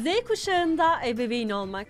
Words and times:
Z 0.00 0.24
kuşağında 0.28 0.84
ebeveyn 1.06 1.50
olmak. 1.50 1.86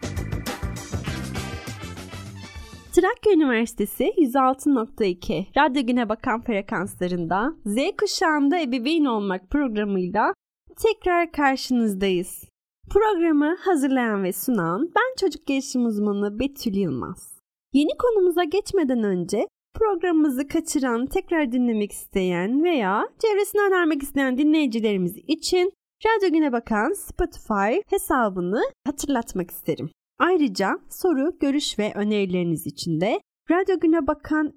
Trakya 2.92 3.32
Üniversitesi 3.32 4.04
106.2 4.04 5.46
Radyo 5.56 5.86
Güne 5.86 6.08
Bakan 6.08 6.42
frekanslarında 6.42 7.54
Z 7.66 7.76
kuşağında 8.00 8.60
ebeveyn 8.60 9.04
olmak 9.04 9.50
programıyla 9.50 10.34
tekrar 10.82 11.32
karşınızdayız. 11.32 12.44
Programı 12.90 13.56
hazırlayan 13.60 14.24
ve 14.24 14.32
sunan 14.32 14.90
ben 14.96 15.16
çocuk 15.20 15.46
gelişim 15.46 15.86
uzmanı 15.86 16.38
Betül 16.38 16.74
Yılmaz. 16.74 17.38
Yeni 17.72 17.96
konumuza 17.98 18.44
geçmeden 18.44 19.02
önce 19.02 19.46
programımızı 19.74 20.48
kaçıran, 20.48 21.06
tekrar 21.06 21.52
dinlemek 21.52 21.92
isteyen 21.92 22.64
veya 22.64 23.08
çevresine 23.22 23.62
önermek 23.62 24.02
isteyen 24.02 24.38
dinleyicilerimiz 24.38 25.16
için 25.16 25.72
Radyo 26.06 26.30
Güne 26.32 26.52
Bakan 26.52 26.92
Spotify 26.92 27.82
hesabını 27.86 28.62
hatırlatmak 28.86 29.50
isterim. 29.50 29.90
Ayrıca 30.18 30.78
soru, 30.90 31.38
görüş 31.40 31.78
ve 31.78 31.92
önerileriniz 31.94 32.66
için 32.66 33.00
de 33.00 33.20
Radyo 33.50 33.80
Güne 33.80 34.06
Bakan 34.06 34.52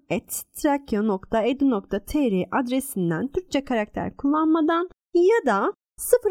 trakya.edu.tr 0.61 2.59
adresinden 2.59 3.27
Türkçe 3.27 3.65
karakter 3.65 4.17
kullanmadan 4.17 4.89
ya 5.13 5.45
da 5.45 5.73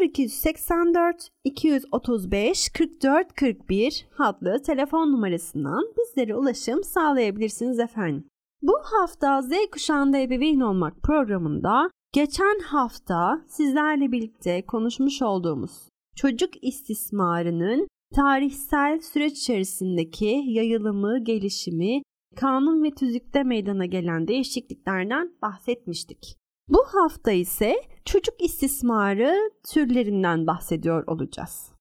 0284 0.01 1.29
235 1.43 2.69
44 2.69 3.33
41 3.35 4.07
adlı 4.19 4.61
telefon 4.61 5.11
numarasından 5.11 5.83
bizlere 5.97 6.35
ulaşım 6.35 6.83
sağlayabilirsiniz 6.83 7.79
efendim. 7.79 8.27
Bu 8.61 8.73
hafta 8.83 9.41
Z 9.41 9.51
kuşağında 9.71 10.17
ebeveyn 10.17 10.59
olmak 10.59 11.03
programında 11.03 11.89
geçen 12.13 12.59
hafta 12.59 13.41
sizlerle 13.47 14.11
birlikte 14.11 14.65
konuşmuş 14.65 15.21
olduğumuz 15.21 15.89
çocuk 16.15 16.63
istismarının 16.63 17.87
tarihsel 18.15 18.99
süreç 18.99 19.37
içerisindeki 19.37 20.43
yayılımı, 20.45 21.23
gelişimi, 21.23 22.01
kanun 22.35 22.83
ve 22.83 22.91
tüzükte 22.91 23.43
meydana 23.43 23.85
gelen 23.85 24.27
değişikliklerden 24.27 25.31
bahsetmiştik. 25.41 26.37
Bu 26.67 26.83
hafta 26.85 27.31
ise 27.31 27.75
çocuk 28.05 28.41
istismarı 28.41 29.51
türlerinden 29.73 30.47
bahsediyor 30.47 31.07
olacağız. 31.07 31.71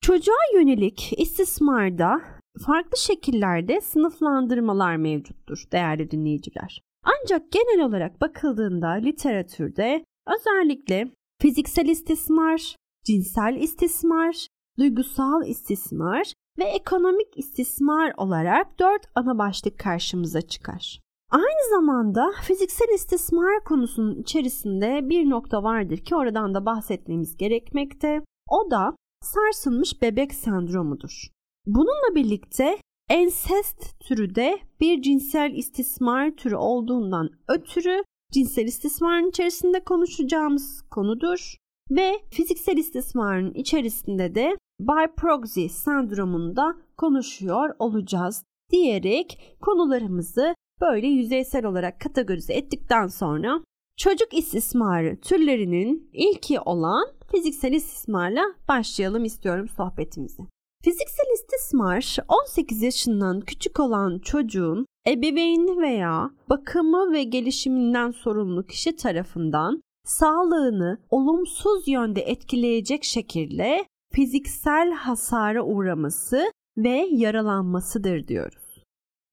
Çocuğa 0.00 0.36
yönelik 0.54 1.12
istismarda 1.18 2.20
farklı 2.66 2.98
şekillerde 2.98 3.80
sınıflandırmalar 3.80 4.96
mevcuttur 4.96 5.64
değerli 5.72 6.10
dinleyiciler. 6.10 6.87
Ancak 7.04 7.52
genel 7.52 7.86
olarak 7.86 8.20
bakıldığında 8.20 8.88
literatürde 8.88 10.04
özellikle 10.26 11.12
fiziksel 11.40 11.88
istismar, 11.88 12.76
cinsel 13.04 13.56
istismar, 13.60 14.46
duygusal 14.78 15.46
istismar 15.46 16.32
ve 16.58 16.64
ekonomik 16.64 17.38
istismar 17.38 18.12
olarak 18.16 18.78
dört 18.78 19.06
ana 19.14 19.38
başlık 19.38 19.78
karşımıza 19.78 20.40
çıkar. 20.40 21.00
Aynı 21.30 21.70
zamanda 21.70 22.32
fiziksel 22.42 22.94
istismar 22.94 23.64
konusunun 23.64 24.22
içerisinde 24.22 25.08
bir 25.08 25.30
nokta 25.30 25.62
vardır 25.62 25.98
ki 25.98 26.16
oradan 26.16 26.54
da 26.54 26.66
bahsetmemiz 26.66 27.36
gerekmekte. 27.36 28.22
O 28.50 28.70
da 28.70 28.96
sarsılmış 29.22 30.02
bebek 30.02 30.34
sendromudur. 30.34 31.28
Bununla 31.66 32.14
birlikte 32.14 32.78
ensest 33.08 34.00
türü 34.00 34.34
de 34.34 34.58
bir 34.80 35.02
cinsel 35.02 35.52
istismar 35.54 36.30
türü 36.30 36.56
olduğundan 36.56 37.30
ötürü 37.48 38.02
cinsel 38.32 38.64
istismarın 38.66 39.28
içerisinde 39.28 39.84
konuşacağımız 39.84 40.82
konudur 40.90 41.56
ve 41.90 42.12
fiziksel 42.30 42.76
istismarın 42.76 43.54
içerisinde 43.54 44.34
de 44.34 44.56
by 44.80 45.14
proxy 45.16 45.66
sendromunda 45.66 46.76
konuşuyor 46.96 47.74
olacağız 47.78 48.44
diyerek 48.70 49.56
konularımızı 49.60 50.54
böyle 50.80 51.06
yüzeysel 51.06 51.64
olarak 51.64 52.00
kategorize 52.00 52.54
ettikten 52.54 53.06
sonra 53.06 53.60
çocuk 53.96 54.34
istismarı 54.34 55.20
türlerinin 55.20 56.10
ilki 56.12 56.60
olan 56.60 57.06
fiziksel 57.32 57.72
istismarla 57.72 58.42
başlayalım 58.68 59.24
istiyorum 59.24 59.68
sohbetimizi. 59.68 60.42
Fiziksel 60.84 61.34
istismar 61.34 62.16
18 62.28 62.82
yaşından 62.82 63.40
küçük 63.40 63.80
olan 63.80 64.18
çocuğun 64.18 64.86
ebeveyni 65.08 65.80
veya 65.80 66.30
bakımı 66.48 67.12
ve 67.12 67.22
gelişiminden 67.22 68.10
sorumlu 68.10 68.66
kişi 68.66 68.96
tarafından 68.96 69.82
sağlığını 70.04 70.98
olumsuz 71.10 71.88
yönde 71.88 72.20
etkileyecek 72.20 73.04
şekilde 73.04 73.84
fiziksel 74.12 74.92
hasara 74.92 75.62
uğraması 75.62 76.52
ve 76.76 77.08
yaralanmasıdır 77.10 78.28
diyoruz. 78.28 78.84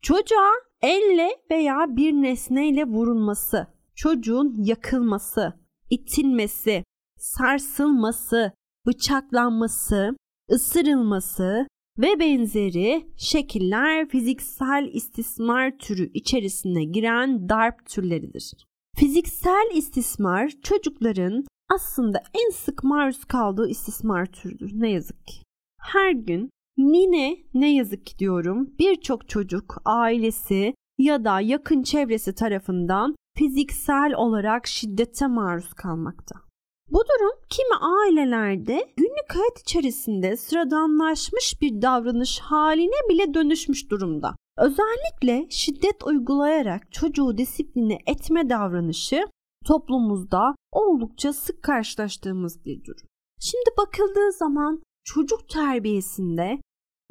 Çocuğa 0.01 0.51
elle 0.81 1.29
veya 1.51 1.85
bir 1.89 2.13
nesneyle 2.13 2.85
vurulması, 2.85 3.67
çocuğun 3.95 4.55
yakılması, 4.57 5.53
itilmesi, 5.89 6.83
sarsılması, 7.19 8.51
bıçaklanması, 8.87 10.15
ısırılması 10.51 11.67
ve 11.97 12.19
benzeri 12.19 13.07
şekiller 13.17 14.07
fiziksel 14.09 14.89
istismar 14.93 15.77
türü 15.77 16.11
içerisine 16.13 16.83
giren 16.83 17.49
darp 17.49 17.85
türleridir. 17.85 18.53
Fiziksel 18.95 19.69
istismar 19.73 20.51
çocukların 20.63 21.43
aslında 21.69 22.23
en 22.33 22.51
sık 22.51 22.83
maruz 22.83 23.25
kaldığı 23.25 23.69
istismar 23.69 24.25
türüdür 24.25 24.71
ne 24.73 24.91
yazık 24.91 25.27
ki. 25.27 25.35
Her 25.81 26.11
gün 26.11 26.49
Nine 26.77 27.37
ne 27.53 27.75
yazık 27.75 28.05
ki 28.05 28.19
diyorum 28.19 28.73
birçok 28.79 29.29
çocuk 29.29 29.77
ailesi 29.85 30.73
ya 30.97 31.23
da 31.23 31.39
yakın 31.39 31.83
çevresi 31.83 32.35
tarafından 32.35 33.15
fiziksel 33.37 34.13
olarak 34.15 34.67
şiddete 34.67 35.27
maruz 35.27 35.73
kalmakta. 35.73 36.44
Bu 36.89 36.99
durum 36.99 37.39
kimi 37.49 37.75
ailelerde 37.75 38.93
günlük 38.97 39.35
hayat 39.35 39.59
içerisinde 39.61 40.37
sıradanlaşmış 40.37 41.61
bir 41.61 41.81
davranış 41.81 42.39
haline 42.39 43.09
bile 43.09 43.33
dönüşmüş 43.33 43.91
durumda. 43.91 44.35
Özellikle 44.57 45.47
şiddet 45.49 46.03
uygulayarak 46.05 46.91
çocuğu 46.91 47.37
disipline 47.37 47.99
etme 48.07 48.49
davranışı 48.49 49.25
toplumumuzda 49.65 50.55
oldukça 50.71 51.33
sık 51.33 51.63
karşılaştığımız 51.63 52.65
bir 52.65 52.83
durum. 52.85 53.07
Şimdi 53.39 53.69
bakıldığı 53.77 54.31
zaman 54.31 54.81
çocuk 55.03 55.49
terbiyesinde 55.49 56.61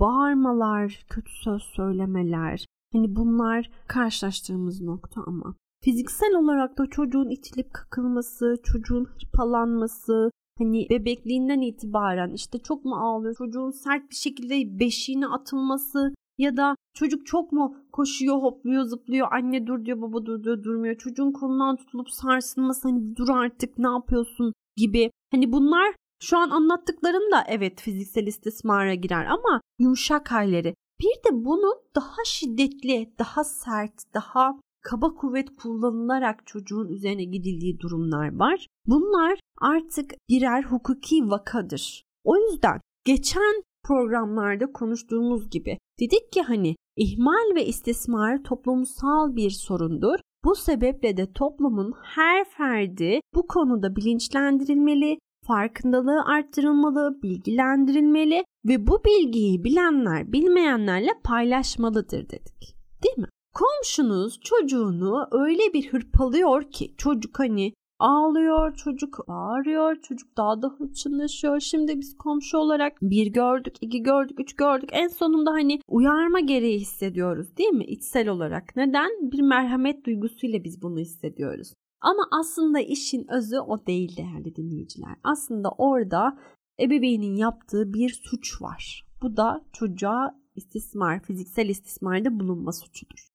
bağırmalar, 0.01 1.05
kötü 1.11 1.33
söz 1.33 1.63
söylemeler, 1.63 2.67
hani 2.93 3.17
bunlar 3.17 3.71
karşılaştığımız 3.89 4.81
nokta 4.81 5.21
ama 5.27 5.55
fiziksel 5.85 6.35
olarak 6.35 6.79
da 6.79 6.87
çocuğun 6.87 7.31
itilip 7.31 7.75
kakılması, 7.75 8.57
çocuğun 8.65 9.05
hırpalanması, 9.05 10.31
hani 10.59 10.87
bebekliğinden 10.91 11.61
itibaren 11.61 12.33
işte 12.33 12.59
çok 12.59 12.85
mu 12.85 12.97
ağlıyor, 12.97 13.35
çocuğun 13.35 13.71
sert 13.71 14.11
bir 14.11 14.15
şekilde 14.15 14.79
beşiğine 14.81 15.27
atılması 15.27 16.15
ya 16.39 16.57
da 16.57 16.77
çocuk 16.95 17.27
çok 17.27 17.53
mu 17.53 17.77
koşuyor, 17.93 18.37
hopluyor, 18.37 18.85
zıplıyor, 18.85 19.33
anne 19.33 19.67
dur 19.67 19.85
diyor, 19.85 20.03
baba 20.03 20.27
dur 20.27 20.45
diyor, 20.45 20.63
durmuyor. 20.63 20.95
Çocuğun 20.95 21.33
kolundan 21.33 21.77
tutulup 21.77 22.11
sarsılması 22.11 22.89
hani 22.89 23.17
dur 23.17 23.29
artık 23.29 23.79
ne 23.79 23.89
yapıyorsun 23.89 24.53
gibi. 24.77 25.11
Hani 25.33 25.53
bunlar 25.53 25.95
şu 26.23 26.39
an 26.39 26.51
anlattıklarım 26.51 27.33
da 27.33 27.45
evet 27.49 27.81
fiziksel 27.81 28.27
istismara 28.27 28.95
girer 28.95 29.27
ama 29.27 29.61
yumuşak 29.79 30.33
halleri. 30.33 30.75
Bir 31.01 31.31
de 31.31 31.45
bunun 31.45 31.75
daha 31.95 32.25
şiddetli, 32.25 33.15
daha 33.19 33.45
sert, 33.45 34.15
daha 34.15 34.59
kaba 34.85 35.15
kuvvet 35.15 35.57
kullanılarak 35.57 36.47
çocuğun 36.47 36.89
üzerine 36.89 37.25
gidildiği 37.25 37.81
durumlar 37.81 38.39
var. 38.39 38.67
Bunlar 38.87 39.41
artık 39.61 40.15
birer 40.31 40.63
hukuki 40.63 41.31
vakadır. 41.31 42.03
O 42.25 42.37
yüzden 42.37 42.81
geçen 43.05 43.63
programlarda 43.85 44.73
konuştuğumuz 44.73 45.51
gibi 45.51 45.79
dedik 46.01 46.33
ki 46.33 46.43
hani 46.43 46.77
ihmal 46.97 47.55
ve 47.55 47.67
istismar 47.67 48.43
toplumsal 48.43 49.37
bir 49.37 49.51
sorundur. 49.51 50.19
Bu 50.45 50.55
sebeple 50.55 51.17
de 51.17 51.33
toplumun 51.33 51.93
her 52.03 52.45
ferdi 52.45 53.21
bu 53.35 53.47
konuda 53.47 53.97
bilinçlendirilmeli, 53.97 55.19
farkındalığı 55.47 56.25
arttırılmalı, 56.25 57.23
bilgilendirilmeli 57.23 58.45
ve 58.69 58.87
bu 58.87 59.03
bilgiyi 59.05 59.65
bilenler 59.65 60.33
bilmeyenlerle 60.33 61.11
paylaşmalıdır 61.25 62.29
dedik. 62.31 62.77
Değil 63.03 63.19
mi? 63.19 63.29
Komşunuz 63.55 64.41
çocuğunu 64.41 65.29
öyle 65.31 65.73
bir 65.73 65.93
hırpalıyor 65.93 66.71
ki 66.71 66.95
çocuk 66.99 67.39
hani 67.39 67.73
ağlıyor, 67.99 68.75
çocuk 68.77 69.29
bağırıyor, 69.29 69.97
çocuk 69.97 70.37
daha 70.37 70.63
da 70.63 70.69
hırçınlaşıyor. 70.79 71.61
Şimdi 71.61 72.01
biz 72.01 72.17
komşu 72.17 72.59
olarak 72.59 72.93
bir 73.03 73.27
gördük, 73.27 73.77
iki 73.81 74.03
gördük, 74.03 74.41
üç 74.41 74.57
gördük. 74.57 74.91
En 74.93 75.09
sonunda 75.09 75.51
hani 75.51 75.81
uyarma 75.89 76.41
gereği 76.41 76.79
hissediyoruz 76.79 77.57
değil 77.57 77.71
mi? 77.71 77.85
İçsel 77.85 78.29
olarak. 78.29 78.77
Neden? 78.77 79.11
Bir 79.33 79.41
merhamet 79.41 80.07
duygusuyla 80.07 80.65
biz 80.65 80.83
bunu 80.83 80.99
hissediyoruz. 80.99 81.73
Ama 82.01 82.23
aslında 82.41 82.81
işin 82.81 83.27
özü 83.31 83.59
o 83.59 83.87
değil 83.87 84.17
değerli 84.17 84.57
dinleyiciler. 84.57 85.17
Aslında 85.25 85.69
orada 85.79 86.39
ebeveynin 86.81 87.37
yaptığı 87.37 87.93
bir 87.93 88.21
suç 88.25 88.63
var. 88.63 89.07
Bu 89.23 89.37
da 89.37 89.65
çocuğa 89.73 90.41
istismar, 90.55 91.23
fiziksel 91.23 91.69
istismarda 91.69 92.41
bulunma 92.41 92.73
suçudur. 92.73 93.34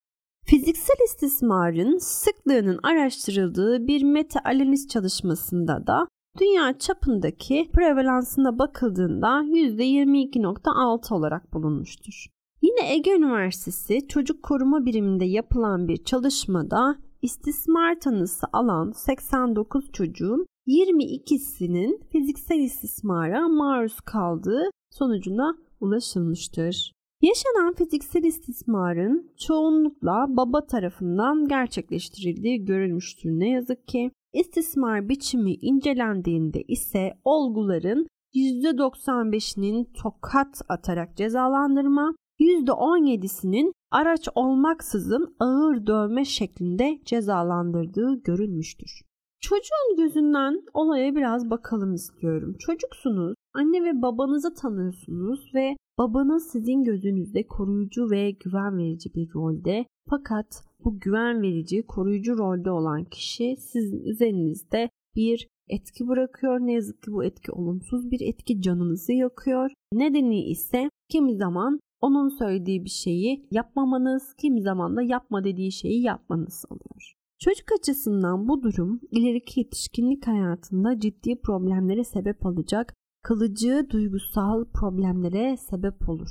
Fiziksel 0.50 0.96
istismarın 1.06 1.98
sıklığının 1.98 2.80
araştırıldığı 2.84 3.88
bir 3.88 4.04
meta-analiz 4.04 4.88
çalışmasında 4.88 5.88
da 5.88 6.08
dünya 6.40 6.78
çapındaki 6.80 7.70
prevalansına 7.74 8.60
bakıldığında 8.60 9.28
%22.6 9.28 11.14
olarak 11.14 11.54
bulunmuştur. 11.54 12.26
Yine 12.62 12.94
Ege 12.94 13.16
Üniversitesi 13.16 14.08
Çocuk 14.08 14.44
Koruma 14.44 14.86
Biriminde 14.86 15.26
yapılan 15.26 15.88
bir 15.88 16.04
çalışmada 16.04 16.96
istismar 17.22 18.00
tanısı 18.00 18.48
alan 18.54 18.92
89 18.92 19.92
çocuğun 19.92 20.46
22'sinin 20.68 22.02
fiziksel 22.12 22.60
istismara 22.60 23.48
maruz 23.48 24.00
kaldığı 24.02 24.70
sonucuna 24.92 25.58
ulaşılmıştır. 25.82 26.99
Yaşanan 27.22 27.74
fiziksel 27.74 28.24
istismarın 28.24 29.32
çoğunlukla 29.38 30.26
baba 30.30 30.66
tarafından 30.66 31.48
gerçekleştirildiği 31.48 32.66
görülmüştür 32.66 33.30
ne 33.30 33.50
yazık 33.50 33.88
ki. 33.88 34.12
İstismar 34.34 35.10
biçimi 35.10 35.54
incelendiğinde 35.54 36.62
ise 36.62 37.14
olguların 37.24 38.08
%95'inin 38.36 39.90
tokat 40.04 40.62
atarak 40.70 41.18
cezalandırma, 41.18 42.16
%17'sinin 42.40 43.74
araç 43.92 44.30
olmaksızın 44.36 45.36
ağır 45.40 45.88
dövme 45.88 46.26
şeklinde 46.26 47.00
cezalandırdığı 47.06 48.24
görülmüştür. 48.24 49.02
Çocuğun 49.42 49.98
gözünden 49.98 50.62
olaya 50.74 51.16
biraz 51.16 51.50
bakalım 51.50 51.94
istiyorum. 51.94 52.56
Çocuksunuz, 52.60 53.36
anne 53.54 53.84
ve 53.84 54.02
babanızı 54.02 54.54
tanıyorsunuz 54.54 55.52
ve 55.56 55.76
babanız 56.00 56.52
sizin 56.52 56.84
gözünüzde 56.84 57.48
koruyucu 57.48 58.12
ve 58.12 58.32
güven 58.32 58.78
verici 58.78 59.14
bir 59.14 59.34
rolde. 59.34 59.86
Fakat 60.10 60.64
bu 60.84 61.00
güven 61.00 61.42
verici, 61.42 61.84
koruyucu 61.88 62.38
rolde 62.38 62.72
olan 62.72 63.04
kişi 63.04 63.56
sizin 63.60 64.04
üzerinizde 64.04 64.90
bir 65.16 65.48
etki 65.70 66.08
bırakıyor. 66.08 66.60
Ne 66.60 66.74
yazık 66.74 67.04
ki 67.04 67.12
bu 67.12 67.24
etki 67.24 67.52
olumsuz 67.52 68.12
bir 68.12 68.22
etki 68.22 68.62
canınızı 68.62 69.14
yakıyor. 69.14 69.72
Nedeni 69.94 70.44
ise 70.44 70.90
kimi 71.10 71.36
zaman 71.36 71.80
onun 72.02 72.30
söylediği 72.30 72.86
bir 72.86 72.90
şeyi 72.90 73.48
yapmamanız, 73.52 74.34
kimi 74.42 74.62
zaman 74.62 74.96
da 74.96 75.02
yapma 75.02 75.44
dediği 75.44 75.72
şeyi 75.72 76.02
yapmanız 76.02 76.66
oluyor. 76.70 77.14
Çocuk 77.40 77.68
açısından 77.80 78.48
bu 78.48 78.64
durum 78.64 79.02
ileriki 79.12 79.60
yetişkinlik 79.60 80.28
hayatında 80.28 81.00
ciddi 81.00 81.42
problemlere 81.42 82.04
sebep 82.04 82.46
olacak, 82.46 82.94
kalıcı 83.22 83.88
duygusal 83.90 84.66
problemlere 84.66 85.58
sebep 85.58 86.10
olur. 86.10 86.30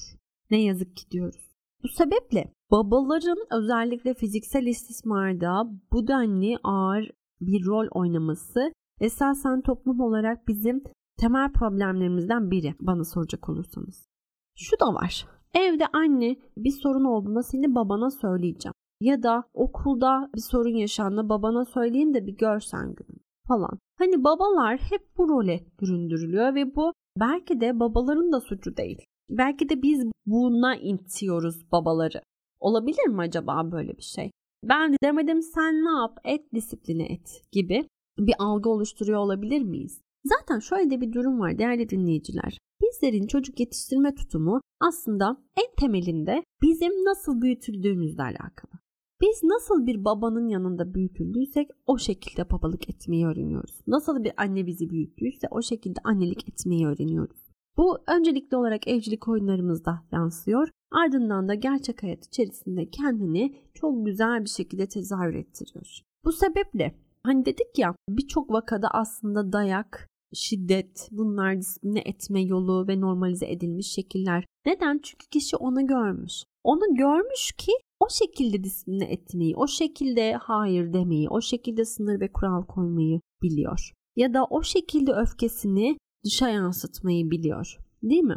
Ne 0.51 0.63
yazık 0.63 0.97
ki 0.97 1.11
diyoruz. 1.11 1.49
Bu 1.83 1.89
sebeple 1.89 2.53
babaların 2.71 3.39
özellikle 3.51 4.15
fiziksel 4.15 4.67
istismarda 4.67 5.71
bu 5.93 6.09
denli 6.09 6.59
ağır 6.65 7.11
bir 7.41 7.67
rol 7.67 7.87
oynaması 7.91 8.73
esasen 9.01 9.61
toplum 9.61 10.01
olarak 10.01 10.49
bizim 10.49 10.83
temel 11.17 11.53
problemlerimizden 11.53 12.51
biri 12.51 12.75
bana 12.81 13.05
soracak 13.05 13.49
olursanız. 13.49 14.09
Şu 14.57 14.81
da 14.81 14.95
var. 14.95 15.27
Evde 15.55 15.87
anne 15.93 16.37
bir 16.57 16.71
sorun 16.71 17.05
olduğunda 17.05 17.43
seni 17.43 17.75
babana 17.75 18.11
söyleyeceğim. 18.11 18.75
Ya 19.01 19.23
da 19.23 19.45
okulda 19.55 20.31
bir 20.35 20.41
sorun 20.41 20.75
yaşandı 20.75 21.29
babana 21.29 21.65
söyleyin 21.65 22.15
de 22.15 22.27
bir 22.27 22.37
görsen 22.37 22.95
günü 22.95 23.19
falan. 23.49 23.79
Hani 23.99 24.25
babalar 24.25 24.79
hep 24.79 25.17
bu 25.17 25.29
role 25.29 25.61
büründürülüyor 25.81 26.55
ve 26.55 26.77
bu 26.77 26.93
belki 27.21 27.61
de 27.61 27.81
babaların 27.81 28.33
da 28.33 28.41
suçu 28.41 28.77
değil. 28.77 28.99
Belki 29.31 29.69
de 29.69 29.83
biz 29.83 30.05
buna 30.27 30.77
itiyoruz 30.77 31.73
babaları. 31.73 32.21
Olabilir 32.61 33.07
mi 33.07 33.21
acaba 33.21 33.73
böyle 33.73 33.97
bir 33.97 34.03
şey? 34.03 34.31
Ben 34.65 34.97
demedim 35.03 35.43
sen 35.43 35.75
ne 35.75 36.01
yap 36.01 36.19
et 36.25 36.55
disipline 36.55 37.13
et 37.13 37.43
gibi 37.53 37.89
bir 38.19 38.35
algı 38.39 38.71
oluşturuyor 38.71 39.19
olabilir 39.19 39.63
miyiz? 39.63 40.01
Zaten 40.25 40.59
şöyle 40.59 40.91
de 40.91 41.01
bir 41.01 41.13
durum 41.13 41.41
var 41.41 41.59
değerli 41.59 41.89
dinleyiciler. 41.89 42.59
Bizlerin 42.83 43.27
çocuk 43.27 43.61
yetiştirme 43.61 44.15
tutumu 44.15 44.61
aslında 44.81 45.37
en 45.57 45.75
temelinde 45.77 46.43
bizim 46.63 46.93
nasıl 46.93 47.43
büyütüldüğümüzle 47.43 48.23
alakalı. 48.23 48.73
Biz 49.21 49.45
nasıl 49.45 49.87
bir 49.87 50.05
babanın 50.05 50.49
yanında 50.49 50.95
büyütüldüysek 50.95 51.71
o 51.87 51.99
şekilde 51.99 52.51
babalık 52.51 52.91
etmeyi 52.91 53.27
öğreniyoruz. 53.27 53.81
Nasıl 53.87 54.25
bir 54.25 54.33
anne 54.37 54.67
bizi 54.67 54.91
büyüttüyse 54.91 55.47
o 55.51 55.63
şekilde 55.63 56.01
annelik 56.05 56.49
etmeyi 56.49 56.87
öğreniyoruz. 56.87 57.49
Bu 57.77 57.99
öncelikli 58.07 58.57
olarak 58.57 58.89
evcilik 58.89 59.29
oyunlarımızda 59.29 60.03
yansıyor. 60.13 60.69
Ardından 60.93 61.49
da 61.49 61.55
gerçek 61.55 62.03
hayat 62.03 62.27
içerisinde 62.27 62.91
kendini 62.91 63.55
çok 63.75 64.07
güzel 64.07 64.45
bir 64.45 64.49
şekilde 64.49 64.87
tezahür 64.87 65.35
ettiriyor. 65.35 66.01
Bu 66.25 66.33
sebeple 66.33 66.95
hani 67.23 67.45
dedik 67.45 67.79
ya 67.79 67.95
birçok 68.09 68.53
vakada 68.53 68.89
aslında 68.89 69.53
dayak, 69.53 70.09
şiddet, 70.35 71.09
bunlar 71.11 71.59
disipline 71.59 72.01
etme 72.01 72.43
yolu 72.43 72.89
ve 72.89 73.01
normalize 73.01 73.51
edilmiş 73.51 73.87
şekiller. 73.87 74.45
Neden? 74.67 75.01
Çünkü 75.03 75.27
kişi 75.29 75.57
onu 75.57 75.87
görmüş. 75.87 76.43
Onu 76.65 76.95
görmüş 76.95 77.53
ki 77.53 77.73
o 78.01 78.09
şekilde 78.11 78.65
disipline 78.65 79.05
etmeyi, 79.05 79.57
o 79.57 79.67
şekilde 79.67 80.33
hayır 80.33 80.93
demeyi, 80.93 81.29
o 81.29 81.41
şekilde 81.41 81.85
sınır 81.85 82.21
ve 82.21 82.33
kural 82.33 82.63
koymayı 82.67 83.21
biliyor. 83.43 83.93
Ya 84.17 84.35
da 84.35 84.45
o 84.45 84.63
şekilde 84.63 85.13
öfkesini 85.13 85.99
dışa 86.25 86.49
yansıtmayı 86.49 87.31
biliyor. 87.31 87.79
Değil 88.03 88.23
mi? 88.23 88.37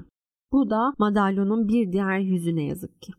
Bu 0.51 0.69
da 0.69 0.93
madalyonun 0.97 1.67
bir 1.67 1.91
diğer 1.91 2.19
yüzü 2.19 2.55
ne 2.55 2.63
yazık 2.63 3.01
ki. 3.01 3.11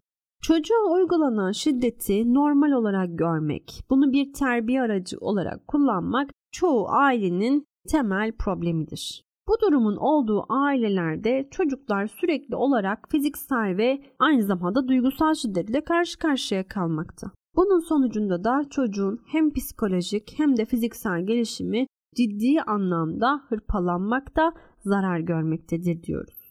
Çocuğa 0.42 0.92
uygulanan 0.92 1.52
şiddeti 1.52 2.34
normal 2.34 2.72
olarak 2.72 3.18
görmek, 3.18 3.84
bunu 3.90 4.12
bir 4.12 4.32
terbiye 4.32 4.82
aracı 4.82 5.16
olarak 5.20 5.68
kullanmak 5.68 6.30
çoğu 6.52 6.88
ailenin 6.88 7.66
temel 7.88 8.32
problemidir. 8.32 9.24
Bu 9.48 9.60
durumun 9.60 9.96
olduğu 9.96 10.44
ailelerde 10.48 11.48
çocuklar 11.50 12.06
sürekli 12.06 12.56
olarak 12.56 13.08
fiziksel 13.10 13.76
ve 13.76 14.02
aynı 14.18 14.42
zamanda 14.42 14.88
duygusal 14.88 15.34
şiddetle 15.34 15.84
karşı 15.84 16.18
karşıya 16.18 16.68
kalmakta. 16.68 17.30
Bunun 17.56 17.80
sonucunda 17.80 18.44
da 18.44 18.64
çocuğun 18.70 19.20
hem 19.26 19.52
psikolojik 19.52 20.34
hem 20.38 20.56
de 20.56 20.64
fiziksel 20.64 21.26
gelişimi 21.26 21.86
ciddi 22.16 22.62
anlamda 22.66 23.42
hırpalanmakta, 23.48 24.52
zarar 24.84 25.18
görmektedir 25.18 26.02
diyoruz. 26.02 26.42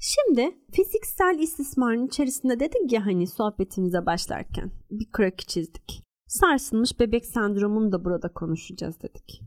Şimdi 0.00 0.58
fiziksel 0.72 1.38
istismarın 1.38 2.06
içerisinde 2.06 2.60
dedik 2.60 2.92
ya 2.92 3.06
hani 3.06 3.26
sohbetimize 3.26 4.06
başlarken 4.06 4.70
bir 4.90 5.10
kroki 5.12 5.46
çizdik. 5.46 6.02
Sarsılmış 6.26 7.00
bebek 7.00 7.26
sendromunu 7.26 7.92
da 7.92 8.04
burada 8.04 8.32
konuşacağız 8.32 9.02
dedik. 9.02 9.42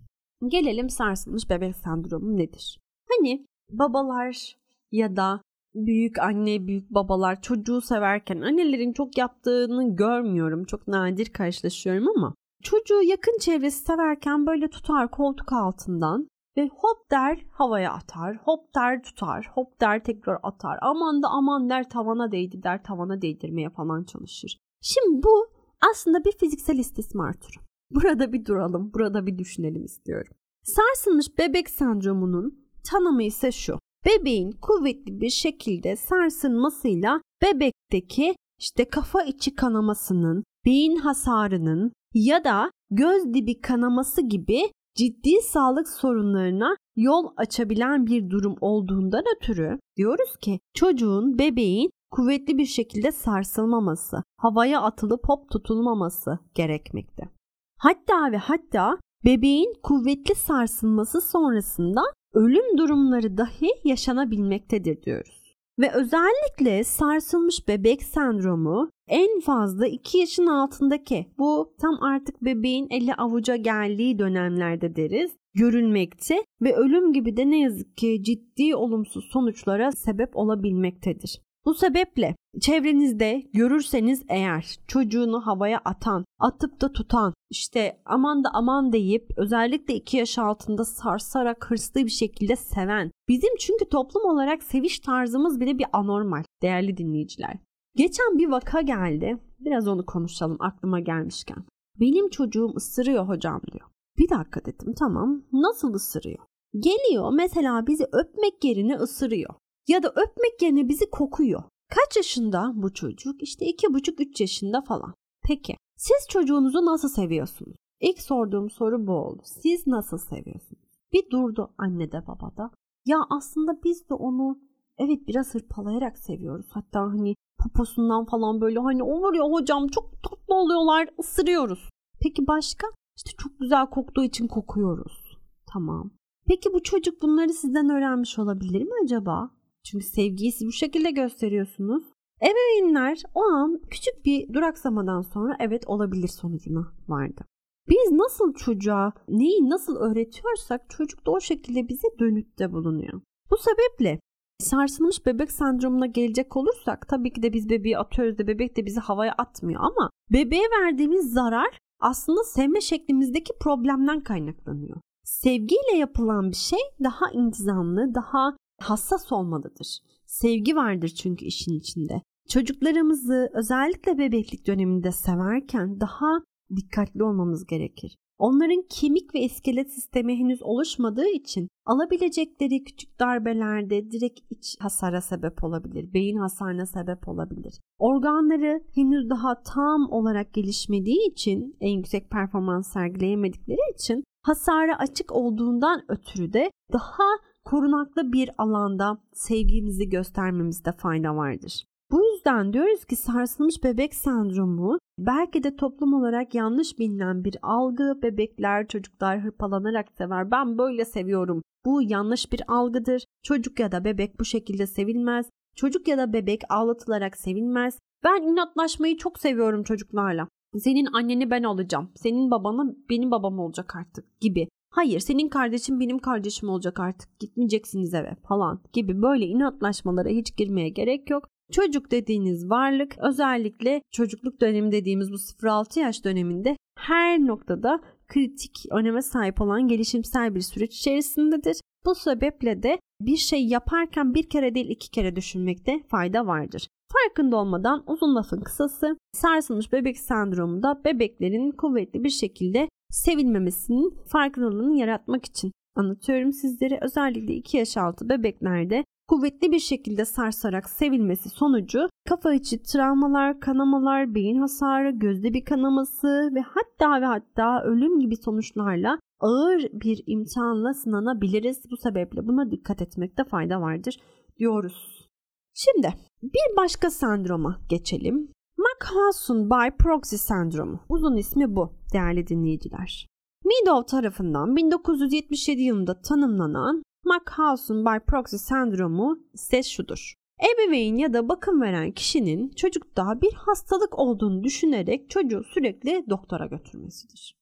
Gelelim 0.47 0.89
sarsılmış 0.89 1.49
bebek 1.49 1.75
sendromu 1.75 2.37
nedir? 2.37 2.82
Hani 3.17 3.45
babalar 3.69 4.57
ya 4.91 5.15
da 5.15 5.41
büyük 5.75 6.19
anne, 6.19 6.67
büyük 6.67 6.89
babalar 6.89 7.41
çocuğu 7.41 7.81
severken 7.81 8.41
annelerin 8.41 8.93
çok 8.93 9.17
yaptığını 9.17 9.95
görmüyorum. 9.95 10.65
Çok 10.65 10.87
nadir 10.87 11.25
karşılaşıyorum 11.33 12.07
ama 12.17 12.35
çocuğu 12.63 13.03
yakın 13.03 13.37
çevresi 13.39 13.83
severken 13.83 14.47
böyle 14.47 14.67
tutar 14.67 15.11
koltuk 15.11 15.53
altından 15.53 16.27
ve 16.57 16.67
hop 16.67 17.11
der 17.11 17.45
havaya 17.51 17.93
atar, 17.93 18.37
hop 18.37 18.75
der 18.75 19.03
tutar, 19.03 19.51
hop 19.53 19.81
der 19.81 20.03
tekrar 20.03 20.39
atar. 20.43 20.79
Aman 20.81 21.23
da 21.23 21.27
aman 21.27 21.69
der 21.69 21.89
tavana 21.89 22.31
değdi 22.31 22.63
der 22.63 22.83
tavana 22.83 23.21
değdirmeye 23.21 23.69
falan 23.69 24.03
çalışır. 24.03 24.57
Şimdi 24.81 25.23
bu 25.23 25.47
aslında 25.91 26.23
bir 26.25 26.31
fiziksel 26.31 26.77
istismar 26.77 27.33
türü. 27.33 27.63
Burada 27.91 28.33
bir 28.33 28.45
duralım, 28.45 28.93
burada 28.93 29.25
bir 29.25 29.37
düşünelim 29.37 29.85
istiyorum. 29.85 30.33
Sarsılmış 30.63 31.37
bebek 31.37 31.69
sendromunun 31.69 32.62
tanımı 32.91 33.23
ise 33.23 33.51
şu. 33.51 33.79
Bebeğin 34.05 34.51
kuvvetli 34.51 35.21
bir 35.21 35.29
şekilde 35.29 35.95
sarsılmasıyla 35.95 37.21
bebekteki 37.41 38.35
işte 38.59 38.85
kafa 38.85 39.23
içi 39.23 39.55
kanamasının, 39.55 40.43
beyin 40.65 40.95
hasarının 40.95 41.91
ya 42.13 42.43
da 42.43 42.71
göz 42.91 43.33
dibi 43.33 43.61
kanaması 43.61 44.21
gibi 44.21 44.71
ciddi 44.95 45.41
sağlık 45.41 45.87
sorunlarına 45.89 46.75
yol 46.95 47.27
açabilen 47.37 48.05
bir 48.05 48.29
durum 48.29 48.55
olduğundan 48.61 49.23
ötürü 49.35 49.79
diyoruz 49.97 50.37
ki 50.41 50.59
çocuğun, 50.73 51.39
bebeğin 51.39 51.89
kuvvetli 52.11 52.57
bir 52.57 52.65
şekilde 52.65 53.11
sarsılmaması, 53.11 54.23
havaya 54.37 54.81
atılıp 54.81 55.29
hop 55.29 55.51
tutulmaması 55.51 56.39
gerekmekte. 56.55 57.29
Hatta 57.77 58.31
ve 58.31 58.37
hatta 58.37 58.97
bebeğin 59.25 59.73
kuvvetli 59.83 60.35
sarsılması 60.35 61.21
sonrasında 61.21 62.01
ölüm 62.33 62.77
durumları 62.77 63.37
dahi 63.37 63.69
yaşanabilmektedir 63.83 65.03
diyoruz. 65.03 65.43
Ve 65.79 65.91
özellikle 65.91 66.83
sarsılmış 66.83 67.67
bebek 67.67 68.03
sendromu 68.03 68.89
en 69.07 69.39
fazla 69.39 69.87
2 69.87 70.17
yaşın 70.17 70.47
altındaki 70.47 71.25
bu 71.37 71.73
tam 71.81 72.03
artık 72.03 72.41
bebeğin 72.41 72.87
eli 72.89 73.13
avuca 73.13 73.55
geldiği 73.55 74.19
dönemlerde 74.19 74.95
deriz 74.95 75.31
görülmekte 75.53 76.43
ve 76.61 76.75
ölüm 76.75 77.13
gibi 77.13 77.37
de 77.37 77.49
ne 77.49 77.59
yazık 77.59 77.97
ki 77.97 78.23
ciddi 78.23 78.75
olumsuz 78.75 79.25
sonuçlara 79.33 79.91
sebep 79.91 80.37
olabilmektedir. 80.37 81.41
Bu 81.65 81.73
sebeple 81.73 82.35
çevrenizde 82.61 83.43
görürseniz 83.53 84.23
eğer 84.29 84.79
çocuğunu 84.87 85.47
havaya 85.47 85.81
atan, 85.85 86.25
atıp 86.39 86.81
da 86.81 86.91
tutan, 86.91 87.33
işte 87.49 88.01
aman 88.05 88.43
da 88.43 88.49
aman 88.53 88.93
deyip 88.93 89.31
özellikle 89.37 89.95
2 89.95 90.17
yaş 90.17 90.37
altında 90.37 90.85
sarsarak 90.85 91.71
hırslı 91.71 92.05
bir 92.05 92.11
şekilde 92.11 92.55
seven. 92.55 93.11
Bizim 93.27 93.55
çünkü 93.59 93.89
toplum 93.89 94.25
olarak 94.25 94.63
seviş 94.63 94.99
tarzımız 94.99 95.59
bile 95.59 95.77
bir 95.77 95.85
anormal 95.93 96.43
değerli 96.61 96.97
dinleyiciler. 96.97 97.57
Geçen 97.95 98.37
bir 98.37 98.47
vaka 98.47 98.81
geldi. 98.81 99.37
Biraz 99.59 99.87
onu 99.87 100.05
konuşalım 100.05 100.57
aklıma 100.59 100.99
gelmişken. 100.99 101.63
Benim 101.99 102.29
çocuğum 102.29 102.73
ısırıyor 102.75 103.27
hocam 103.27 103.61
diyor. 103.71 103.89
Bir 104.17 104.29
dakika 104.29 104.65
dedim 104.65 104.93
tamam 104.99 105.43
nasıl 105.51 105.93
ısırıyor? 105.93 106.39
Geliyor 106.73 107.33
mesela 107.33 107.87
bizi 107.87 108.03
öpmek 108.03 108.63
yerine 108.63 108.95
ısırıyor. 108.95 109.53
Ya 109.87 110.03
da 110.03 110.09
öpmek 110.09 110.61
yerine 110.61 110.89
bizi 110.89 111.09
kokuyor. 111.09 111.63
Kaç 111.89 112.17
yaşında 112.17 112.71
bu 112.75 112.93
çocuk? 112.93 113.43
İşte 113.43 113.65
iki 113.65 113.93
buçuk 113.93 114.19
üç 114.19 114.41
yaşında 114.41 114.81
falan. 114.81 115.13
Peki 115.43 115.75
siz 115.97 116.27
çocuğunuzu 116.29 116.85
nasıl 116.85 117.09
seviyorsunuz? 117.09 117.75
İlk 117.99 118.21
sorduğum 118.21 118.69
soru 118.69 119.07
bu 119.07 119.11
oldu. 119.11 119.41
Siz 119.45 119.87
nasıl 119.87 120.17
seviyorsunuz? 120.17 120.83
Bir 121.13 121.29
durdu 121.29 121.73
anne 121.77 122.11
de 122.11 122.27
baba 122.27 122.57
da. 122.57 122.71
Ya 123.05 123.17
aslında 123.29 123.83
biz 123.83 124.09
de 124.09 124.13
onu 124.13 124.59
evet 124.97 125.27
biraz 125.27 125.53
hırpalayarak 125.53 126.17
seviyoruz. 126.17 126.65
Hatta 126.69 126.99
hani 127.01 127.35
poposundan 127.57 128.25
falan 128.25 128.61
böyle 128.61 128.79
hani 128.79 129.03
olur 129.03 129.33
ya 129.33 129.43
hocam 129.43 129.87
çok 129.87 130.23
tatlı 130.23 130.55
oluyorlar 130.55 131.09
ısırıyoruz. 131.19 131.89
Peki 132.21 132.47
başka? 132.47 132.87
İşte 133.17 133.31
çok 133.37 133.59
güzel 133.59 133.89
koktuğu 133.89 134.23
için 134.23 134.47
kokuyoruz. 134.47 135.37
Tamam. 135.67 136.11
Peki 136.47 136.73
bu 136.73 136.83
çocuk 136.83 137.21
bunları 137.21 137.53
sizden 137.53 137.89
öğrenmiş 137.89 138.39
olabilir 138.39 138.81
mi 138.83 138.91
acaba? 139.03 139.51
Çünkü 139.85 140.05
sevgiyi 140.05 140.51
siz 140.51 140.67
bu 140.67 140.71
şekilde 140.71 141.11
gösteriyorsunuz. 141.11 142.03
Ebeveynler 142.41 143.23
o 143.33 143.43
an 143.43 143.81
küçük 143.89 144.25
bir 144.25 144.53
duraksamadan 144.53 145.21
sonra 145.21 145.57
evet 145.59 145.83
olabilir 145.87 146.27
sonucuna 146.27 146.93
vardı. 147.07 147.41
Biz 147.89 148.11
nasıl 148.11 148.53
çocuğa 148.53 149.13
neyi 149.27 149.69
nasıl 149.69 149.95
öğretiyorsak 149.95 150.89
çocuk 150.89 151.25
da 151.25 151.31
o 151.31 151.39
şekilde 151.39 151.87
bize 151.89 152.07
dönütte 152.19 152.71
bulunuyor. 152.71 153.21
Bu 153.51 153.55
sebeple 153.57 154.19
sarsılmış 154.59 155.25
bebek 155.25 155.51
sendromuna 155.51 156.05
gelecek 156.05 156.57
olursak 156.57 157.07
tabii 157.07 157.33
ki 157.33 157.43
de 157.43 157.53
biz 157.53 157.69
bebeği 157.69 157.97
atıyoruz 157.97 158.37
da 158.37 158.47
bebek 158.47 158.77
de 158.77 158.85
bizi 158.85 158.99
havaya 158.99 159.33
atmıyor 159.33 159.81
ama 159.81 160.09
bebeğe 160.31 160.67
verdiğimiz 160.81 161.33
zarar 161.33 161.77
aslında 161.99 162.43
sevme 162.43 162.81
şeklimizdeki 162.81 163.53
problemden 163.61 164.23
kaynaklanıyor. 164.23 164.97
Sevgiyle 165.23 165.97
yapılan 165.97 166.51
bir 166.51 166.55
şey 166.55 166.79
daha 167.03 167.31
intizamlı, 167.31 168.15
daha 168.15 168.57
hassas 168.83 169.31
olmalıdır. 169.31 169.99
Sevgi 170.25 170.75
vardır 170.75 171.07
çünkü 171.07 171.45
işin 171.45 171.79
içinde. 171.79 172.21
Çocuklarımızı 172.49 173.49
özellikle 173.53 174.17
bebeklik 174.17 174.67
döneminde 174.67 175.11
severken 175.11 175.99
daha 175.99 176.27
dikkatli 176.75 177.23
olmamız 177.23 177.65
gerekir. 177.65 178.17
Onların 178.37 178.83
kemik 178.89 179.35
ve 179.35 179.39
iskelet 179.39 179.93
sistemi 179.93 180.39
henüz 180.39 180.63
oluşmadığı 180.63 181.27
için 181.27 181.67
alabilecekleri 181.85 182.83
küçük 182.83 183.19
darbelerde 183.19 184.11
direkt 184.11 184.39
iç 184.49 184.75
hasara 184.79 185.21
sebep 185.21 185.63
olabilir, 185.63 186.13
beyin 186.13 186.37
hasarına 186.37 186.85
sebep 186.85 187.27
olabilir. 187.27 187.79
Organları 187.99 188.83
henüz 188.95 189.29
daha 189.29 189.61
tam 189.61 190.11
olarak 190.11 190.53
gelişmediği 190.53 191.31
için, 191.31 191.77
en 191.79 191.97
yüksek 191.97 192.29
performans 192.29 192.93
sergileyemedikleri 192.93 193.93
için 193.93 194.23
hasara 194.45 194.97
açık 194.97 195.31
olduğundan 195.31 196.01
ötürü 196.07 196.53
de 196.53 196.71
daha 196.93 197.23
korunaklı 197.65 198.33
bir 198.33 198.49
alanda 198.57 199.17
sevgimizi 199.33 200.09
göstermemizde 200.09 200.91
fayda 200.91 201.35
vardır. 201.35 201.83
Bu 202.11 202.23
yüzden 202.23 202.73
diyoruz 202.73 203.05
ki 203.05 203.15
sarsılmış 203.15 203.83
bebek 203.83 204.15
sendromu 204.15 204.97
belki 205.19 205.63
de 205.63 205.75
toplum 205.75 206.13
olarak 206.13 206.55
yanlış 206.55 206.99
bilinen 206.99 207.43
bir 207.43 207.57
algı. 207.61 208.19
Bebekler, 208.23 208.87
çocuklar 208.87 209.39
hırpalanarak 209.39 210.11
sever. 210.17 210.51
Ben 210.51 210.77
böyle 210.77 211.05
seviyorum. 211.05 211.61
Bu 211.85 212.01
yanlış 212.01 212.51
bir 212.51 212.61
algıdır. 212.67 213.23
Çocuk 213.43 213.79
ya 213.79 213.91
da 213.91 214.05
bebek 214.05 214.39
bu 214.39 214.45
şekilde 214.45 214.87
sevilmez. 214.87 215.49
Çocuk 215.75 216.07
ya 216.07 216.17
da 216.17 216.33
bebek 216.33 216.61
ağlatılarak 216.69 217.37
sevilmez. 217.37 217.99
Ben 218.23 218.41
inatlaşmayı 218.41 219.17
çok 219.17 219.39
seviyorum 219.39 219.83
çocuklarla. 219.83 220.47
Senin 220.77 221.05
anneni 221.13 221.51
ben 221.51 221.63
alacağım. 221.63 222.11
Senin 222.15 222.51
babanı 222.51 222.95
benim 223.09 223.31
babam 223.31 223.59
olacak 223.59 223.95
artık 223.95 224.39
gibi. 224.39 224.67
Hayır 224.93 225.19
senin 225.19 225.49
kardeşin 225.49 225.99
benim 225.99 226.19
kardeşim 226.19 226.69
olacak 226.69 226.99
artık 226.99 227.39
gitmeyeceksiniz 227.39 228.13
eve 228.13 228.35
falan 228.47 228.81
gibi 228.93 229.21
böyle 229.21 229.45
inatlaşmalara 229.45 230.29
hiç 230.29 230.57
girmeye 230.57 230.89
gerek 230.89 231.29
yok. 231.29 231.47
Çocuk 231.71 232.11
dediğiniz 232.11 232.69
varlık 232.69 233.15
özellikle 233.17 234.01
çocukluk 234.11 234.61
dönemi 234.61 234.91
dediğimiz 234.91 235.31
bu 235.31 235.35
0-6 235.35 235.99
yaş 235.99 236.25
döneminde 236.25 236.77
her 236.99 237.39
noktada 237.39 238.01
kritik 238.27 238.85
öneme 238.91 239.21
sahip 239.21 239.61
olan 239.61 239.87
gelişimsel 239.87 240.55
bir 240.55 240.61
süreç 240.61 240.95
içerisindedir. 240.95 241.77
Bu 242.05 242.15
sebeple 242.15 242.83
de 242.83 242.99
bir 243.21 243.37
şey 243.37 243.67
yaparken 243.67 244.33
bir 244.33 244.49
kere 244.49 244.75
değil 244.75 244.89
iki 244.89 245.11
kere 245.11 245.35
düşünmekte 245.35 246.03
fayda 246.07 246.47
vardır. 246.47 246.87
Farkında 247.13 247.57
olmadan 247.57 248.03
uzun 248.07 248.35
lafın 248.35 248.61
kısası 248.61 249.17
sarsılmış 249.31 249.91
bebek 249.91 250.17
sendromunda 250.19 251.01
bebeklerin 251.05 251.71
kuvvetli 251.71 252.23
bir 252.23 252.29
şekilde 252.29 252.89
sevilmemesinin 253.13 254.17
farkındalığını 254.27 254.97
yaratmak 254.97 255.45
için 255.45 255.71
anlatıyorum 255.95 256.51
sizlere. 256.51 256.99
Özellikle 257.01 257.53
2 257.53 257.77
yaş 257.77 257.97
altı 257.97 258.29
bebeklerde 258.29 259.03
kuvvetli 259.27 259.71
bir 259.71 259.79
şekilde 259.79 260.25
sarsarak 260.25 260.89
sevilmesi 260.89 261.49
sonucu 261.49 262.09
kafa 262.29 262.53
içi 262.53 262.83
travmalar, 262.83 263.59
kanamalar, 263.59 264.35
beyin 264.35 264.59
hasarı, 264.59 265.11
gözde 265.11 265.53
bir 265.53 265.65
kanaması 265.65 266.51
ve 266.55 266.61
hatta 266.61 267.21
ve 267.21 267.25
hatta 267.25 267.83
ölüm 267.83 268.19
gibi 268.19 268.35
sonuçlarla 268.35 269.19
ağır 269.39 269.81
bir 269.93 270.23
imtihanla 270.27 270.93
sınanabiliriz. 270.93 271.91
Bu 271.91 271.97
sebeple 271.97 272.47
buna 272.47 272.71
dikkat 272.71 273.01
etmekte 273.01 273.43
fayda 273.43 273.81
vardır 273.81 274.17
diyoruz. 274.59 275.27
Şimdi 275.73 276.13
bir 276.43 276.77
başka 276.77 277.09
sendroma 277.11 277.79
geçelim. 277.89 278.51
Mackhausen 278.77 279.69
by 279.69 279.97
proxy 279.99 280.35
sendromu. 280.35 280.99
Uzun 281.09 281.37
ismi 281.37 281.75
bu 281.75 281.93
değerli 282.13 282.47
dinleyiciler. 282.47 283.27
Meadow 283.65 284.05
tarafından 284.05 284.75
1977 284.75 285.81
yılında 285.81 286.21
tanımlanan 286.21 287.03
Mackhausen 287.25 288.05
by 288.05 288.19
proxy 288.27 288.55
sendromu 288.55 289.39
ise 289.53 289.83
şudur. 289.83 290.33
Ebeveyn 290.73 291.15
ya 291.15 291.33
da 291.33 291.49
bakım 291.49 291.81
veren 291.81 292.11
kişinin 292.11 292.69
çocukta 292.69 293.41
bir 293.41 293.53
hastalık 293.53 294.19
olduğunu 294.19 294.63
düşünerek 294.63 295.29
çocuğu 295.29 295.63
sürekli 295.63 296.25
doktora 296.29 296.65
götürmesidir. 296.65 297.55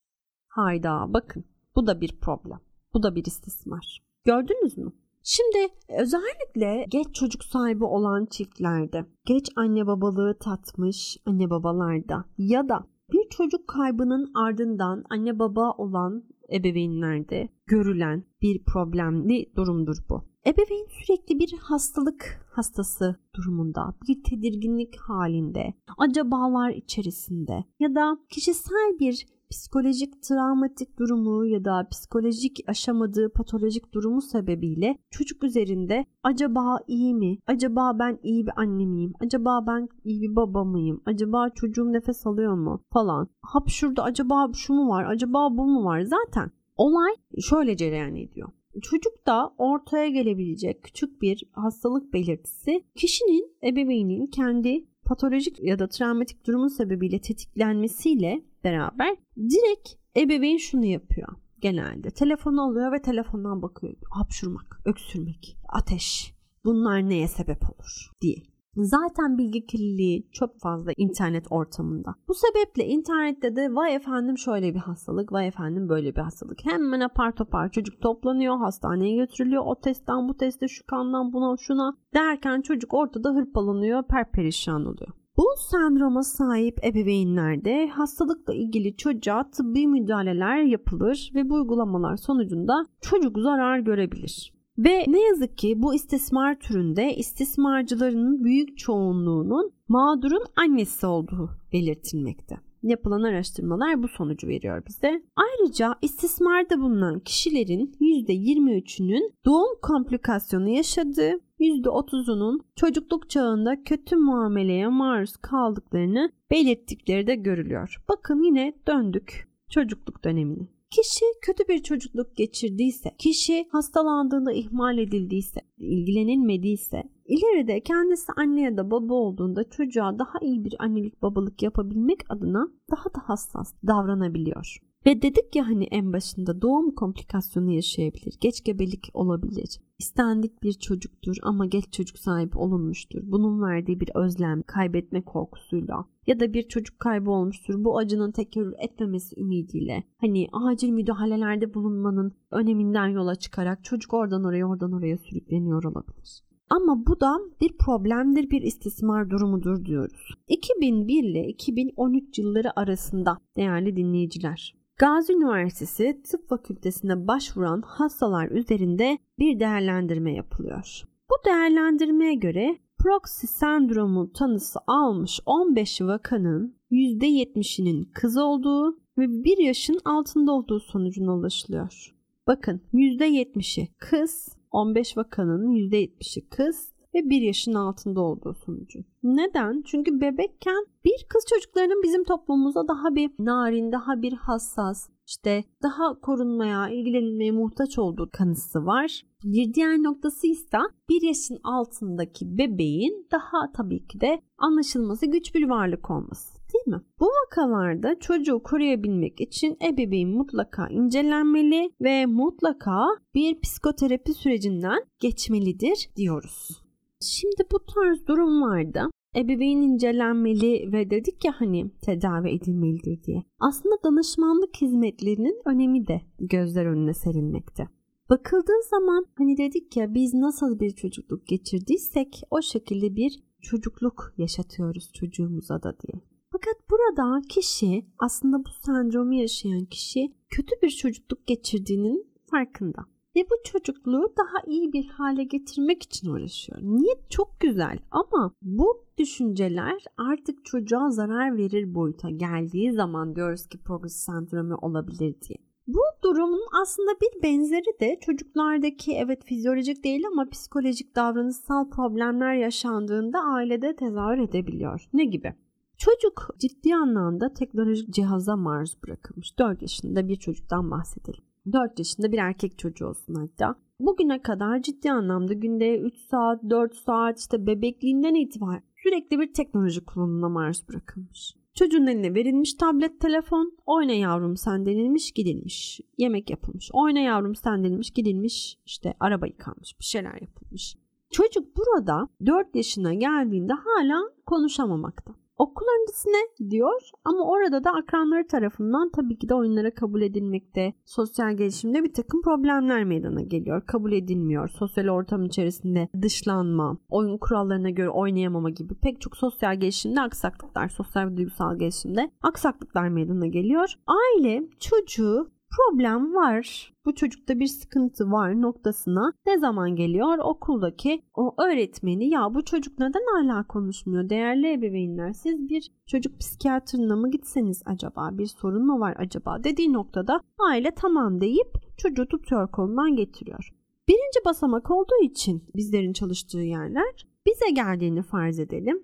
Hayda 0.48 1.06
bakın 1.08 1.46
bu 1.76 1.88
da 1.88 2.02
bir 2.02 2.20
problem. 2.20 2.60
Bu 2.94 3.04
da 3.04 3.16
bir 3.16 3.26
istismar. 3.26 4.02
Gördünüz 4.26 4.78
mü? 4.78 4.92
Şimdi 5.24 5.74
özellikle 5.90 6.86
geç 6.90 7.16
çocuk 7.16 7.44
sahibi 7.44 7.84
olan 7.84 8.26
çiftlerde, 8.26 9.06
geç 9.26 9.50
anne 9.56 9.88
babalığı 9.88 10.38
tatmış 10.40 11.18
anne 11.26 11.50
babalarda 11.50 12.26
ya 12.38 12.70
da 12.70 12.88
bir 13.12 13.30
çocuk 13.30 13.68
kaybının 13.68 14.32
ardından 14.36 15.04
anne 15.10 15.40
baba 15.40 15.72
olan 15.72 16.24
ebeveynlerde 16.54 17.50
görülen 17.66 18.24
bir 18.42 18.64
problemli 18.64 19.52
durumdur 19.56 19.98
bu. 20.10 20.32
Ebeveyn 20.46 20.88
sürekli 20.90 21.40
bir 21.40 21.58
hastalık 21.58 22.46
hastası 22.52 23.16
durumunda, 23.36 23.96
bir 24.08 24.24
tedirginlik 24.24 24.96
halinde, 25.00 25.74
acabalar 25.98 26.72
içerisinde 26.72 27.64
ya 27.80 27.96
da 27.96 28.18
kişisel 28.30 29.00
bir 29.00 29.26
psikolojik 29.52 30.22
travmatik 30.22 31.00
durumu 31.00 31.46
ya 31.46 31.66
da 31.66 31.88
psikolojik 31.92 32.60
aşamadığı 32.68 33.34
patolojik 33.34 33.94
durumu 33.94 34.22
sebebiyle 34.22 34.98
çocuk 35.10 35.44
üzerinde 35.44 36.06
acaba 36.24 36.80
iyi 36.88 37.14
mi? 37.14 37.38
Acaba 37.48 38.00
ben 38.00 38.20
iyi 38.24 38.46
bir 38.46 38.54
anne 38.56 38.86
miyim? 38.86 39.14
Acaba 39.20 39.64
ben 39.68 39.90
iyi 40.04 40.22
bir 40.22 40.36
baba 40.36 40.64
mıyım? 40.64 41.02
Acaba 41.06 41.50
çocuğum 41.50 41.94
nefes 41.94 42.28
alıyor 42.28 42.54
mu? 42.54 42.84
Falan. 42.94 43.28
Hap 43.42 43.70
şurada 43.70 44.04
acaba 44.04 44.52
şu 44.56 44.74
mu 44.74 44.90
var? 44.90 45.06
Acaba 45.06 45.58
bu 45.58 45.66
mu 45.66 45.86
var? 45.86 46.02
Zaten 46.02 46.52
olay 46.76 47.12
şöyle 47.50 47.78
cereyan 47.78 48.16
ediyor. 48.16 48.50
Çocukta 48.82 49.54
ortaya 49.58 50.10
gelebilecek 50.10 50.84
küçük 50.84 51.22
bir 51.22 51.44
hastalık 51.52 52.14
belirtisi 52.14 52.84
kişinin 52.96 53.58
ebeveynin 53.64 54.28
kendi 54.28 54.86
patolojik 55.12 55.60
ya 55.60 55.80
da 55.80 55.90
travmatik 55.90 56.48
durumun 56.48 56.68
sebebiyle 56.68 57.22
tetiklenmesiyle 57.22 58.42
beraber 58.64 59.16
direkt 59.38 59.90
ebeveyn 60.18 60.58
şunu 60.58 60.86
yapıyor 60.86 61.28
genelde. 61.60 62.12
Telefonu 62.12 62.62
alıyor 62.62 62.92
ve 62.92 63.02
telefondan 63.02 63.62
bakıyor. 63.62 63.94
Hapşurmak, 64.10 64.82
öksürmek, 64.86 65.58
ateş, 65.70 66.34
Bunlar 66.66 67.10
neye 67.10 67.28
sebep 67.28 67.64
olur 67.64 68.12
diye. 68.22 68.36
Zaten 68.76 69.38
bilgi 69.38 69.66
kirliliği 69.66 70.28
çok 70.32 70.60
fazla 70.60 70.92
internet 70.98 71.46
ortamında. 71.50 72.16
Bu 72.28 72.34
sebeple 72.34 72.86
internette 72.86 73.56
de 73.56 73.76
vay 73.76 73.96
efendim 73.96 74.38
şöyle 74.38 74.74
bir 74.74 74.80
hastalık, 74.80 75.32
vay 75.32 75.48
efendim 75.48 75.90
böyle 75.90 76.16
bir 76.16 76.22
hastalık. 76.22 76.66
Hemen 76.66 77.00
apar 77.00 77.36
topar 77.36 77.72
çocuk 77.72 78.02
toplanıyor, 78.02 78.58
hastaneye 78.58 79.16
götürülüyor. 79.16 79.64
O 79.66 79.80
testten 79.80 80.30
bu 80.30 80.38
teste, 80.38 80.68
şu 80.68 80.86
kandan 80.86 81.34
buna 81.34 81.58
şuna 81.58 81.98
derken 82.14 82.62
çocuk 82.62 82.94
ortada 82.94 83.30
hırpalanıyor, 83.30 84.04
perperişan 84.04 84.86
oluyor. 84.86 85.12
Bu 85.38 85.44
sendroma 85.72 86.24
sahip 86.24 86.86
ebeveynlerde 86.86 87.88
hastalıkla 87.88 88.54
ilgili 88.54 88.98
çocuğa 88.98 89.50
tıbbi 89.50 89.88
müdahaleler 89.88 90.62
yapılır 90.62 91.32
ve 91.36 91.50
bu 91.50 91.54
uygulamalar 91.56 92.18
sonucunda 92.18 92.86
çocuk 93.02 93.40
zarar 93.40 93.80
görebilir. 93.80 94.61
Ve 94.86 95.06
ne 95.08 95.22
yazık 95.22 95.58
ki 95.58 95.82
bu 95.82 95.96
istismar 95.96 96.60
türünde 96.60 97.16
istismarcıların 97.16 98.44
büyük 98.44 98.78
çoğunluğunun 98.78 99.72
mağdurun 99.88 100.46
annesi 100.56 101.06
olduğu 101.06 101.50
belirtilmekte. 101.74 102.56
Yapılan 102.84 103.24
araştırmalar 103.24 104.04
bu 104.04 104.08
sonucu 104.08 104.48
veriyor 104.48 104.84
bize. 104.88 105.24
Ayrıca 105.36 105.96
istismarda 106.02 106.82
bulunan 106.82 107.20
kişilerin 107.20 107.96
%23'ünün 108.00 109.34
doğum 109.46 109.80
komplikasyonu 109.82 110.70
yaşadığı, 110.70 111.40
%30'unun 111.60 112.60
çocukluk 112.76 113.30
çağında 113.30 113.84
kötü 113.84 114.16
muameleye 114.16 114.88
maruz 114.88 115.38
kaldıklarını 115.38 116.32
belirttikleri 116.52 117.28
de 117.28 117.36
görülüyor. 117.36 118.04
Bakın 118.10 118.44
yine 118.44 118.74
döndük 118.88 119.48
çocukluk 119.70 120.24
dönemine. 120.24 120.68
Kişi 120.92 121.26
kötü 121.42 121.68
bir 121.68 121.84
çocukluk 121.84 122.36
geçirdiyse, 122.36 123.10
kişi 123.18 123.68
hastalandığında 123.72 124.52
ihmal 124.54 124.98
edildiyse, 124.98 125.62
ilgilenilmediyse, 125.78 127.04
ileride 127.26 127.80
kendisi 127.80 128.32
anne 128.38 128.62
ya 128.62 128.78
da 128.78 128.92
baba 128.92 129.14
olduğunda 129.14 129.70
çocuğa 129.70 130.20
daha 130.20 130.40
iyi 130.42 130.66
bir 130.66 130.76
annelik 130.80 131.22
babalık 131.22 131.64
yapabilmek 131.64 132.20
adına 132.30 132.68
daha 132.92 133.06
da 133.06 133.20
hassas 133.24 133.74
davranabiliyor. 133.88 134.91
Ve 135.06 135.22
dedik 135.22 135.56
ya 135.56 135.68
hani 135.68 135.84
en 135.84 136.14
başında 136.14 136.62
doğum 136.62 136.96
komplikasyonu 136.96 137.72
yaşayabilir, 137.72 138.38
geç 138.42 138.64
gebelik 138.64 139.10
olabilir. 139.14 139.80
İstendik 140.00 140.64
bir 140.64 140.74
çocuktur 140.74 141.36
ama 141.42 141.66
geç 141.66 141.94
çocuk 141.94 142.20
sahibi 142.20 142.58
olunmuştur. 142.58 143.22
Bunun 143.24 143.62
verdiği 143.62 144.00
bir 144.00 144.10
özlem, 144.16 144.62
kaybetme 144.62 145.22
korkusuyla 145.22 146.06
ya 146.28 146.40
da 146.40 146.54
bir 146.54 146.64
çocuk 146.64 147.00
kaybı 147.00 147.32
olmuştur. 147.32 147.84
Bu 147.84 147.98
acının 147.98 148.32
tekerrür 148.32 148.74
etmemesi 148.80 149.40
ümidiyle 149.40 150.04
hani 150.18 150.48
acil 150.54 150.90
müdahalelerde 150.90 151.74
bulunmanın 151.74 152.34
öneminden 152.52 153.08
yola 153.08 153.36
çıkarak 153.36 153.84
çocuk 153.84 154.14
oradan 154.14 154.44
oraya 154.44 154.66
oradan 154.66 154.92
oraya 154.92 155.18
sürükleniyor 155.18 155.84
olabilir. 155.84 156.44
Ama 156.70 157.06
bu 157.08 157.20
da 157.20 157.38
bir 157.62 157.78
problemdir, 157.78 158.50
bir 158.50 158.62
istismar 158.62 159.30
durumudur 159.30 159.86
diyoruz. 159.86 160.36
2001 160.48 161.24
ile 161.24 161.48
2013 161.48 162.40
yılları 162.40 162.80
arasında 162.80 163.38
değerli 163.58 163.96
dinleyiciler 163.96 164.81
Gazi 165.02 165.34
Üniversitesi 165.34 166.22
Tıp 166.24 166.50
Fakültesine 166.50 167.28
başvuran 167.28 167.82
hastalar 167.82 168.50
üzerinde 168.50 169.18
bir 169.40 169.60
değerlendirme 169.60 170.34
yapılıyor. 170.34 171.04
Bu 171.30 171.46
değerlendirmeye 171.46 172.34
göre 172.34 172.78
proxy 173.00 173.48
sendromu 173.48 174.34
tanısı 174.34 174.80
almış 174.88 175.40
15 175.46 176.02
vakanın 176.02 176.76
%70'inin 176.92 178.12
kız 178.14 178.38
olduğu 178.38 178.92
ve 179.18 179.44
1 179.44 179.58
yaşın 179.58 180.00
altında 180.06 180.52
olduğu 180.52 180.80
sonucuna 180.80 181.36
ulaşılıyor. 181.36 182.16
Bakın 182.48 182.82
%70'i 182.94 183.88
kız, 183.98 184.58
15 184.72 185.18
vakanın 185.18 185.72
%70'i 185.72 186.50
kız 186.50 186.91
ve 187.14 187.30
1 187.30 187.42
yaşın 187.42 187.74
altında 187.74 188.22
olduğu 188.22 188.54
sonucu. 188.54 189.00
Neden? 189.24 189.84
Çünkü 189.86 190.22
bebekken 190.22 190.86
bir 191.06 191.26
kız 191.30 191.46
çocuklarının 191.50 192.04
bizim 192.04 192.24
toplumumuzda 192.24 192.88
daha 192.88 193.16
bir 193.16 193.32
narin, 193.40 193.92
daha 193.92 194.22
bir 194.22 194.34
hassas, 194.34 195.10
işte 195.28 195.64
daha 195.84 196.20
korunmaya, 196.20 196.90
ilgilenilmeye 196.90 197.52
muhtaç 197.52 198.00
olduğu 198.00 198.30
kanısı 198.34 198.86
var. 198.86 199.22
Bir 199.44 199.74
diğer 199.74 200.04
noktası 200.04 200.48
ise 200.48 200.78
bir 201.10 201.22
yaşın 201.22 201.58
altındaki 201.64 202.58
bebeğin 202.58 203.28
daha 203.32 203.72
tabii 203.74 204.08
ki 204.08 204.22
de 204.22 204.42
anlaşılması 204.58 205.26
güç 205.26 205.56
bir 205.56 205.70
varlık 205.70 206.12
olması 206.12 206.62
değil 206.74 206.98
mi? 206.98 207.02
Bu 207.20 207.26
vakalarda 207.26 208.20
çocuğu 208.20 208.64
koruyabilmek 208.64 209.42
için 209.42 209.78
ebeveyn 209.84 210.30
mutlaka 210.30 210.88
incelenmeli 210.88 211.92
ve 212.02 212.26
mutlaka 212.26 213.06
bir 213.36 213.62
psikoterapi 213.62 214.34
sürecinden 214.34 215.00
geçmelidir 215.20 216.10
diyoruz. 216.16 216.82
Şimdi 217.22 217.64
bu 217.72 217.80
tarz 217.86 218.28
durumlarda 218.28 219.12
ebeveyn 219.36 219.82
incelenmeli 219.82 220.92
ve 220.92 221.10
dedik 221.10 221.46
ya 221.46 221.54
hani 221.58 221.92
tedavi 222.02 222.50
edilmelidir 222.50 223.24
diye. 223.24 223.44
Aslında 223.60 223.96
danışmanlık 224.04 224.82
hizmetlerinin 224.82 225.62
önemi 225.66 226.08
de 226.08 226.22
gözler 226.40 226.86
önüne 226.86 227.14
serilmekte. 227.14 227.88
Bakıldığı 228.30 228.84
zaman 228.90 229.26
hani 229.38 229.58
dedik 229.58 229.98
ya 229.98 230.14
biz 230.14 230.34
nasıl 230.34 230.80
bir 230.80 230.92
çocukluk 230.92 231.48
geçirdiysek 231.48 232.42
o 232.52 232.62
şekilde 232.62 233.16
bir 233.16 233.44
çocukluk 233.62 234.34
yaşatıyoruz 234.38 235.12
çocuğumuza 235.14 235.84
da 235.84 235.96
diye. 236.00 236.22
Fakat 236.52 236.76
burada 236.90 237.42
kişi 237.50 238.06
aslında 238.20 238.58
bu 238.58 238.70
sendromu 238.86 239.34
yaşayan 239.34 239.86
kişi 239.86 240.34
kötü 240.50 240.76
bir 240.84 240.90
çocukluk 240.90 241.48
geçirdiğinin 241.48 242.28
farkında. 242.52 243.06
Ve 243.36 243.46
bu 243.50 243.54
çocukluğu 243.64 244.34
daha 244.38 244.66
iyi 244.68 244.94
bir 244.94 245.08
hale 245.08 245.44
getirmek 245.44 246.04
için 246.04 246.30
uğraşıyor. 246.30 246.80
Niyet 246.82 247.30
çok 247.30 247.60
güzel 247.60 248.00
ama 248.12 248.54
bu 248.62 249.06
düşünceler 249.18 250.04
artık 250.18 250.66
çocuğa 250.66 251.10
zarar 251.10 251.58
verir 251.58 251.96
boyuta 251.96 252.30
geldiği 252.30 252.92
zaman 252.92 253.36
diyoruz 253.36 253.68
ki 253.68 253.78
progres 253.78 254.16
sendromu 254.16 254.76
olabilir 254.82 255.36
diye. 255.42 255.58
Bu 255.88 256.02
durumun 256.24 256.66
aslında 256.82 257.12
bir 257.12 257.44
benzeri 257.44 258.00
de 258.00 258.20
çocuklardaki 258.22 259.14
evet 259.14 259.46
fizyolojik 259.46 260.04
değil 260.04 260.24
ama 260.32 260.50
psikolojik 260.50 261.16
davranışsal 261.16 261.90
problemler 261.90 262.54
yaşandığında 262.54 263.40
ailede 263.40 263.96
tezahür 263.96 264.38
edebiliyor. 264.38 265.10
Ne 265.14 265.26
gibi? 265.26 265.54
Çocuk 265.98 266.50
ciddi 266.60 266.96
anlamda 266.96 267.54
teknolojik 267.54 268.14
cihaza 268.14 268.56
maruz 268.56 268.98
bırakılmış. 269.04 269.60
4 269.60 269.82
yaşında 269.82 270.28
bir 270.28 270.36
çocuktan 270.36 270.92
bahsedelim. 270.92 271.51
4 271.74 272.00
yaşında 272.00 272.32
bir 272.32 272.38
erkek 272.38 272.78
çocuğu 272.78 273.08
olsun 273.08 273.36
hatta. 273.36 273.76
Bugüne 274.00 274.42
kadar 274.42 274.82
ciddi 274.82 275.12
anlamda 275.12 275.54
günde 275.54 275.98
3 276.00 276.18
saat, 276.18 276.64
4 276.70 276.96
saat 276.96 277.40
işte 277.40 277.68
bebekliğinden 277.68 278.36
itibaren 278.36 278.84
sürekli 279.04 279.40
bir 279.40 279.54
teknoloji 279.54 280.06
kullanımına 280.06 280.50
maruz 280.50 280.88
bırakılmış. 280.90 281.56
Çocuğun 281.76 282.08
eline 282.08 282.36
verilmiş 282.36 282.74
tablet, 282.74 283.20
telefon, 283.20 283.78
oyna 283.86 284.12
yavrum 284.12 284.58
sen 284.58 284.86
denilmiş, 284.86 285.32
gidilmiş. 285.32 286.02
Yemek 286.18 286.50
yapılmış, 286.50 286.90
oyna 286.94 287.20
yavrum 287.20 287.56
sen 287.56 287.84
denilmiş, 287.84 288.12
gidilmiş. 288.12 288.78
İşte 288.86 289.14
araba 289.20 289.48
yıkanmış, 289.48 290.00
bir 290.00 290.06
şeyler 290.06 290.42
yapılmış. 290.42 290.96
Çocuk 291.32 291.78
burada 291.78 292.28
4 292.46 292.76
yaşına 292.76 293.14
geldiğinde 293.14 293.74
hala 293.74 294.22
konuşamamakta. 294.46 295.41
Okul 295.62 295.86
öncesine 296.02 296.38
gidiyor 296.58 297.02
ama 297.26 297.46
orada 297.46 297.84
da 297.84 297.92
akranları 297.92 298.48
tarafından 298.48 299.12
tabii 299.12 299.38
ki 299.38 299.50
de 299.50 299.56
oyunlara 299.56 299.94
kabul 299.94 300.22
edilmekte, 300.22 300.94
sosyal 301.06 301.58
gelişimde 301.58 302.04
bir 302.04 302.14
takım 302.14 302.42
problemler 302.42 303.04
meydana 303.04 303.42
geliyor. 303.42 303.86
Kabul 303.86 304.12
edilmiyor. 304.12 304.70
Sosyal 304.70 305.08
ortam 305.08 305.46
içerisinde 305.46 306.08
dışlanma, 306.22 306.98
oyun 307.10 307.38
kurallarına 307.38 307.90
göre 307.90 308.10
oynayamama 308.10 308.70
gibi 308.70 308.94
pek 308.96 309.22
çok 309.22 309.38
sosyal 309.38 309.80
gelişimde 309.80 310.22
aksaklıklar, 310.22 310.90
sosyal 310.90 311.28
ve 311.28 311.38
duygusal 311.38 311.80
gelişimde 311.80 312.32
aksaklıklar 312.42 313.08
meydana 313.08 313.48
geliyor. 313.48 313.94
Aile 314.08 314.64
çocuğu 314.80 315.52
problem 315.72 316.36
var. 316.36 316.94
Bu 317.06 317.16
çocukta 317.16 317.60
bir 317.60 317.68
sıkıntı 317.68 318.32
var 318.32 318.62
noktasına 318.62 319.34
ne 319.46 319.60
zaman 319.60 319.96
geliyor? 319.96 320.38
Okuldaki 320.38 321.22
o 321.36 321.56
öğretmeni 321.64 322.30
ya 322.30 322.54
bu 322.54 322.66
çocuk 322.66 323.00
neden 323.00 323.26
hala 323.36 323.68
konuşmuyor? 323.68 324.30
Değerli 324.30 324.74
ebeveynler 324.74 325.34
siz 325.34 325.70
bir 325.70 325.92
çocuk 326.08 326.40
psikiyatrına 326.40 327.16
mı 327.16 327.32
gitseniz 327.32 327.84
acaba? 327.86 328.30
Bir 328.32 328.48
sorun 328.48 328.86
mu 328.86 329.00
var 329.00 329.16
acaba? 329.18 329.64
Dediği 329.64 329.94
noktada 329.94 330.40
aile 330.60 330.92
tamam 330.92 331.42
deyip 331.42 331.98
çocuğu 331.98 332.28
tutuyor 332.28 332.72
kolundan 332.72 333.16
getiriyor. 333.16 333.70
Birinci 334.08 334.46
basamak 334.46 334.92
olduğu 334.92 335.24
için 335.24 335.64
bizlerin 335.76 336.14
çalıştığı 336.14 336.60
yerler 336.60 337.28
bize 337.46 337.72
geldiğini 337.74 338.24
farz 338.24 338.60
edelim. 338.60 339.04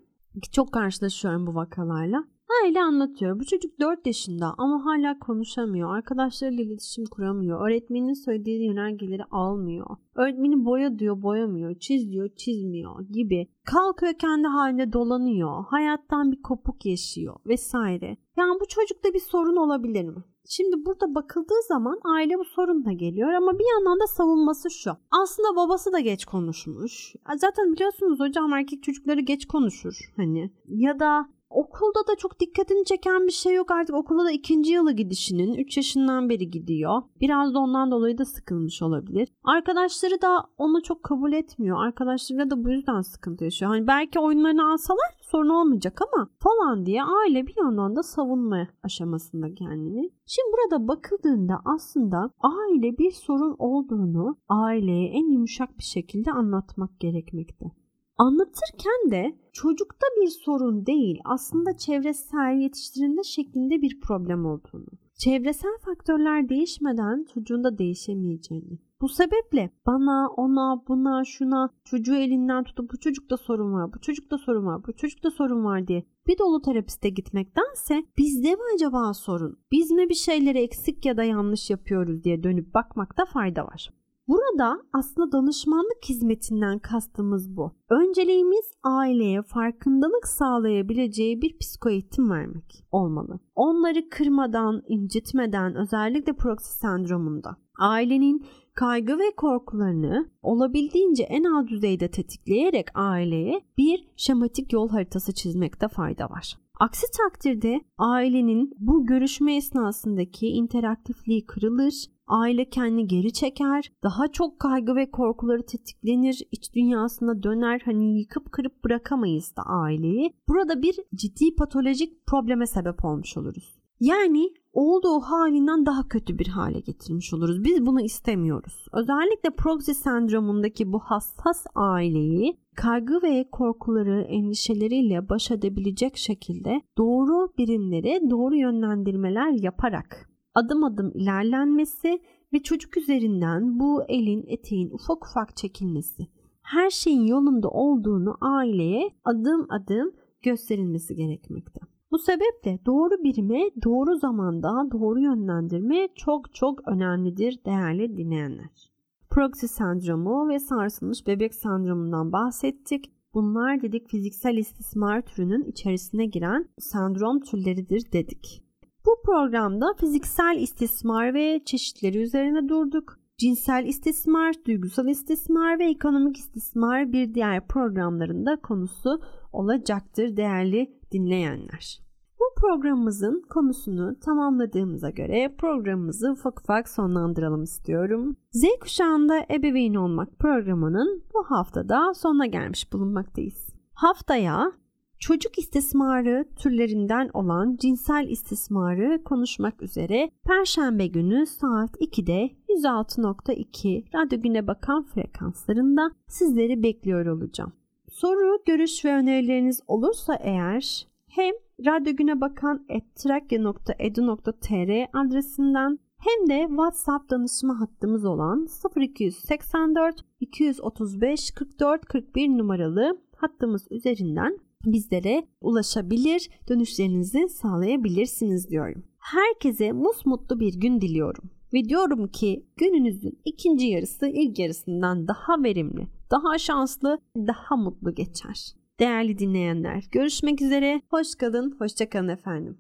Çok 0.52 0.72
karşılaşıyorum 0.74 1.48
bu 1.48 1.56
vakalarla. 1.56 2.24
Aile 2.64 2.82
anlatıyor. 2.82 3.40
Bu 3.40 3.46
çocuk 3.46 3.80
4 3.80 4.08
yaşında 4.08 4.54
ama 4.58 4.86
hala 4.86 5.20
konuşamıyor. 5.20 5.96
Arkadaşlarıyla 5.96 6.64
iletişim 6.64 7.06
kuramıyor. 7.06 7.68
Öğretmenin 7.68 8.14
söylediği 8.14 8.66
yönergeleri 8.66 9.24
almıyor. 9.32 9.88
Öğretmeni 10.16 10.66
boya 10.66 11.00
diyor 11.00 11.22
boyamıyor. 11.22 11.80
Çiz 11.80 12.12
diyor 12.12 12.30
çizmiyor 12.38 13.02
gibi. 13.02 13.48
Kalkıyor 13.66 14.14
kendi 14.14 14.48
halinde 14.48 14.94
dolanıyor. 14.94 15.66
Hayattan 15.68 16.32
bir 16.32 16.42
kopuk 16.42 16.86
yaşıyor 16.86 17.36
vesaire. 17.46 18.18
Yani 18.38 18.60
bu 18.62 18.68
çocukta 18.68 19.14
bir 19.14 19.20
sorun 19.20 19.56
olabilir 19.56 20.04
mi? 20.04 20.24
Şimdi 20.50 20.86
burada 20.86 21.16
bakıldığı 21.16 21.62
zaman 21.68 22.00
aile 22.16 22.40
bu 22.40 22.46
sorunla 22.46 22.92
geliyor 22.92 23.30
ama 23.30 23.60
bir 23.60 23.66
yandan 23.74 24.00
da 24.00 24.08
savunması 24.08 24.72
şu. 24.72 24.92
Aslında 25.24 25.56
babası 25.56 25.94
da 25.94 26.00
geç 26.00 26.26
konuşmuş. 26.26 27.16
Zaten 27.36 27.74
biliyorsunuz 27.74 28.20
hocam 28.20 28.54
erkek 28.54 28.84
çocukları 28.84 29.22
geç 29.22 29.48
konuşur 29.48 30.14
hani. 30.16 30.52
Ya 30.68 31.00
da 31.00 31.30
Okulda 31.78 32.08
da 32.08 32.16
çok 32.16 32.40
dikkatini 32.40 32.86
çeken 32.86 33.28
bir 33.28 33.32
şey 33.32 33.56
yok 33.56 33.72
artık 33.72 33.96
okulda 33.96 34.26
da 34.26 34.32
ikinci 34.32 34.74
yılı 34.74 34.92
gidişinin 34.92 35.54
3 35.54 35.78
yaşından 35.78 36.30
beri 36.30 36.50
gidiyor. 36.50 37.02
Biraz 37.22 37.54
da 37.54 37.60
ondan 37.60 37.92
dolayı 37.92 38.18
da 38.18 38.26
sıkılmış 38.26 38.82
olabilir. 38.82 39.28
Arkadaşları 39.44 40.22
da 40.22 40.44
onu 40.58 40.84
çok 40.84 41.04
kabul 41.04 41.34
etmiyor. 41.34 41.86
Arkadaşları 41.86 42.50
da 42.50 42.64
bu 42.64 42.70
yüzden 42.70 43.02
sıkıntı 43.02 43.44
yaşıyor. 43.44 43.72
Hani 43.72 43.88
belki 43.88 44.20
oyunlarını 44.20 44.72
alsalar 44.72 45.18
sorun 45.22 45.50
olmayacak 45.50 46.02
ama 46.02 46.30
falan 46.40 46.86
diye 46.86 47.04
aile 47.04 47.48
bir 47.48 47.56
yandan 47.58 47.96
da 47.96 48.04
savunma 48.04 48.68
aşamasında 48.84 49.54
kendini. 49.54 50.12
Şimdi 50.26 50.48
burada 50.54 50.88
bakıldığında 50.88 51.62
aslında 51.66 52.30
aile 52.40 52.98
bir 52.98 53.12
sorun 53.12 53.56
olduğunu 53.60 54.36
aileye 54.50 55.10
en 55.10 55.32
yumuşak 55.32 55.78
bir 55.78 55.84
şekilde 55.84 56.32
anlatmak 56.32 57.00
gerekmekte. 57.00 57.72
Anlatırken 58.18 59.12
de 59.12 59.36
çocukta 59.54 60.08
bir 60.22 60.28
sorun 60.28 60.86
değil 60.86 61.20
aslında 61.26 61.78
çevresel 61.78 62.58
yetiştirilme 62.58 63.24
şeklinde 63.24 63.82
bir 63.82 64.00
problem 64.00 64.46
olduğunu, 64.46 64.88
çevresel 65.16 65.78
faktörler 65.86 66.50
değişmeden 66.50 67.26
çocuğun 67.34 67.64
da 67.64 67.78
değişemeyeceğini. 67.78 68.80
Bu 69.02 69.10
sebeple 69.10 69.70
bana, 69.86 70.28
ona, 70.38 70.84
buna, 70.88 71.26
şuna 71.26 71.70
çocuğu 71.84 72.16
elinden 72.16 72.64
tutup 72.64 72.94
bu 72.94 73.00
çocukta 73.00 73.38
sorun 73.38 73.74
var, 73.74 73.94
bu 73.94 74.00
çocukta 74.00 74.38
sorun 74.38 74.66
var, 74.66 74.88
bu 74.88 74.94
çocukta 74.94 75.32
sorun 75.32 75.66
var 75.66 75.88
diye 75.88 76.04
bir 76.28 76.38
dolu 76.38 76.62
terapiste 76.62 77.10
gitmektense 77.10 78.04
bizde 78.18 78.52
mi 78.52 78.62
acaba 78.76 79.14
sorun? 79.14 79.60
Biz 79.72 79.92
mi 79.92 80.10
bir 80.10 80.16
şeyleri 80.16 80.60
eksik 80.60 81.06
ya 81.06 81.18
da 81.18 81.24
yanlış 81.24 81.70
yapıyoruz 81.70 82.24
diye 82.24 82.44
dönüp 82.44 82.74
bakmakta 82.74 83.26
fayda 83.26 83.66
var. 83.66 83.90
Burada 84.28 84.82
aslında 84.94 85.32
danışmanlık 85.32 86.06
hizmetinden 86.10 86.80
kastımız 86.80 87.58
bu. 87.58 87.72
Önceliğimiz 87.90 88.72
aileye 88.84 89.42
farkındalık 89.42 90.28
sağlayabileceği 90.28 91.42
bir 91.42 91.58
psikoeğitim 91.58 92.30
vermek 92.30 92.86
olmalı. 92.92 93.40
Onları 93.56 94.10
kırmadan, 94.10 94.82
incitmeden 94.88 95.76
özellikle 95.76 96.34
proksi 96.34 96.78
sendromunda 96.78 97.58
ailenin 97.80 98.46
kaygı 98.74 99.20
ve 99.20 99.36
korkularını 99.38 100.30
olabildiğince 100.42 101.24
en 101.24 101.44
alt 101.44 101.70
düzeyde 101.70 102.12
tetikleyerek 102.12 102.88
aileye 102.96 103.62
bir 103.78 104.08
şematik 104.16 104.74
yol 104.74 104.90
haritası 104.90 105.34
çizmekte 105.34 105.88
fayda 105.88 106.30
var. 106.30 106.58
Aksi 106.80 107.06
takdirde 107.18 107.82
ailenin 107.98 108.74
bu 108.80 109.06
görüşme 109.06 109.56
esnasındaki 109.56 110.48
interaktifliği 110.48 111.46
kırılır, 111.46 112.06
aile 112.28 112.70
kendini 112.70 113.08
geri 113.08 113.34
çeker, 113.34 113.92
daha 114.04 114.28
çok 114.28 114.60
kaygı 114.60 114.96
ve 114.96 115.12
korkuları 115.12 115.66
tetiklenir, 115.66 116.44
iç 116.52 116.74
dünyasına 116.76 117.44
döner, 117.44 117.82
hani 117.86 118.20
yıkıp 118.20 118.52
kırıp 118.52 118.84
bırakamayız 118.86 119.56
da 119.56 119.62
aileyi. 119.62 120.34
Burada 120.48 120.82
bir 120.82 120.96
ciddi 121.16 121.56
patolojik 121.56 122.28
probleme 122.28 122.68
sebep 122.68 123.06
olmuş 123.06 123.38
oluruz. 123.38 123.77
Yani 124.00 124.54
olduğu 124.74 125.20
halinden 125.20 125.86
daha 125.86 126.08
kötü 126.08 126.40
bir 126.40 126.48
hale 126.48 126.80
getirmiş 126.80 127.34
oluruz. 127.34 127.64
Biz 127.64 127.86
bunu 127.86 128.02
istemiyoruz. 128.02 128.86
Özellikle 128.94 129.50
proxy 129.50 129.92
sendromundaki 129.92 130.92
bu 130.94 131.00
hassas 131.00 131.66
aileyi 131.76 132.58
kaygı 132.76 133.22
ve 133.24 133.50
korkuları, 133.52 134.22
endişeleriyle 134.22 135.30
baş 135.30 135.52
edebilecek 135.52 136.18
şekilde 136.18 136.82
doğru 136.98 137.54
birimlere 137.58 138.30
doğru 138.30 138.56
yönlendirmeler 138.56 139.52
yaparak 139.52 140.30
adım 140.54 140.84
adım 140.84 141.12
ilerlenmesi 141.16 142.22
ve 142.54 142.64
çocuk 142.64 142.98
üzerinden 142.98 143.80
bu 143.80 144.04
elin 144.04 144.46
eteğin 144.48 144.90
ufak 144.90 145.26
ufak 145.26 145.58
çekilmesi, 145.58 146.28
her 146.62 146.90
şeyin 146.90 147.26
yolunda 147.26 147.70
olduğunu 147.70 148.38
aileye 148.42 149.10
adım 149.24 149.68
adım 149.70 150.12
gösterilmesi 150.42 151.16
gerekmekte. 151.16 151.80
Bu 152.12 152.20
sebeple 152.20 152.86
doğru 152.86 153.24
birime 153.24 153.70
doğru 153.84 154.16
zamanda 154.16 154.70
doğru 154.92 155.20
yönlendirme 155.20 156.08
çok 156.16 156.54
çok 156.54 156.88
önemlidir 156.88 157.60
değerli 157.66 158.18
dinleyenler. 158.18 158.92
Proxy 159.30 159.66
sendromu 159.66 160.50
ve 160.50 160.60
sarsılmış 160.60 161.28
bebek 161.28 161.56
sendromundan 161.56 162.32
bahsettik. 162.32 163.12
Bunlar 163.34 163.82
dedik 163.82 164.10
fiziksel 164.10 164.58
istismar 164.58 165.22
türünün 165.22 165.64
içerisine 165.64 166.26
giren 166.26 166.70
sendrom 166.80 167.40
türleridir 167.40 168.12
dedik. 168.12 168.64
Bu 169.06 169.22
programda 169.26 169.94
fiziksel 170.00 170.58
istismar 170.60 171.34
ve 171.34 171.62
çeşitleri 171.66 172.18
üzerine 172.18 172.70
durduk. 172.70 173.20
Cinsel 173.38 173.86
istismar, 173.86 174.56
duygusal 174.68 175.08
istismar 175.08 175.80
ve 175.80 175.90
ekonomik 175.90 176.38
istismar 176.38 177.12
bir 177.12 177.34
diğer 177.34 177.68
programlarında 177.68 178.56
konusu 178.62 179.22
olacaktır 179.54 180.38
değerli 180.38 180.97
dinleyenler. 181.12 182.08
Bu 182.40 182.62
programımızın 182.62 183.46
konusunu 183.50 184.20
tamamladığımıza 184.20 185.10
göre 185.10 185.56
programımızı 185.58 186.32
ufak 186.32 186.60
ufak 186.60 186.90
sonlandıralım 186.90 187.64
istiyorum. 187.64 188.36
Z 188.52 188.64
kuşağında 188.82 189.46
ebeveyn 189.52 189.94
olmak 189.94 190.40
programının 190.40 191.24
bu 191.34 191.44
haftada 191.44 192.14
sonuna 192.14 192.46
gelmiş 192.46 192.94
bulunmaktayız. 192.94 193.70
Haftaya 193.94 194.72
çocuk 195.20 195.58
istismarı 195.58 196.46
türlerinden 196.56 197.30
olan 197.34 197.78
cinsel 197.80 198.28
istismarı 198.30 199.24
konuşmak 199.24 199.82
üzere 199.82 200.30
Perşembe 200.46 201.08
günü 201.08 201.46
saat 201.46 202.02
2'de 202.02 202.50
106.2 202.70 204.04
Radyo 204.16 204.42
Güne 204.42 204.68
Bakan 204.68 205.04
frekanslarında 205.04 206.12
sizleri 206.28 206.84
bekliyor 206.84 207.26
olacağım. 207.26 207.74
Soru, 208.22 208.64
görüş 208.66 209.06
ve 209.06 209.14
önerileriniz 209.14 209.82
olursa 209.88 210.36
eğer 210.36 211.08
hem 211.28 211.54
Radyo 211.86 212.16
Güne 212.16 212.42
Bakan 212.42 212.88
trakya.edu.tr 213.16 215.08
adresinden 215.14 216.00
hem 216.18 216.50
de 216.50 216.66
WhatsApp 216.70 217.30
danışma 217.30 217.80
hattımız 217.82 218.26
olan 218.26 218.68
0284 218.96 220.16
235 220.40 221.52
44 221.52 222.06
41 222.06 222.48
numaralı 222.48 223.22
hattımız 223.36 223.88
üzerinden 223.92 224.58
bizlere 224.86 225.48
ulaşabilir, 225.62 226.50
dönüşlerinizi 226.70 227.50
sağlayabilirsiniz 227.50 228.70
diyorum. 228.70 229.04
Herkese 229.20 229.92
musmutlu 229.92 230.60
bir 230.60 230.74
gün 230.74 231.02
diliyorum. 231.02 231.50
Ve 231.74 231.84
diyorum 231.84 232.28
ki 232.28 232.66
gününüzün 232.78 233.40
ikinci 233.46 233.88
yarısı 233.88 234.28
ilk 234.28 234.60
yarısından 234.60 235.28
daha 235.28 235.64
verimli, 235.64 236.08
daha 236.32 236.58
şanslı, 236.58 237.20
daha 237.36 237.76
mutlu 237.76 238.16
geçer. 238.16 238.74
Değerli 239.00 239.38
dinleyenler, 239.38 240.04
görüşmek 240.12 240.62
üzere. 240.62 241.02
Hoş 241.10 241.36
kalın, 241.36 241.76
hoşça 241.80 242.10
kalın 242.10 242.28
efendim. 242.28 242.78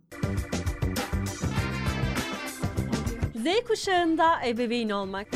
Z 3.35 3.67
kuşağında 3.67 4.45
ebeveyn 4.47 4.89
olmak 4.89 5.27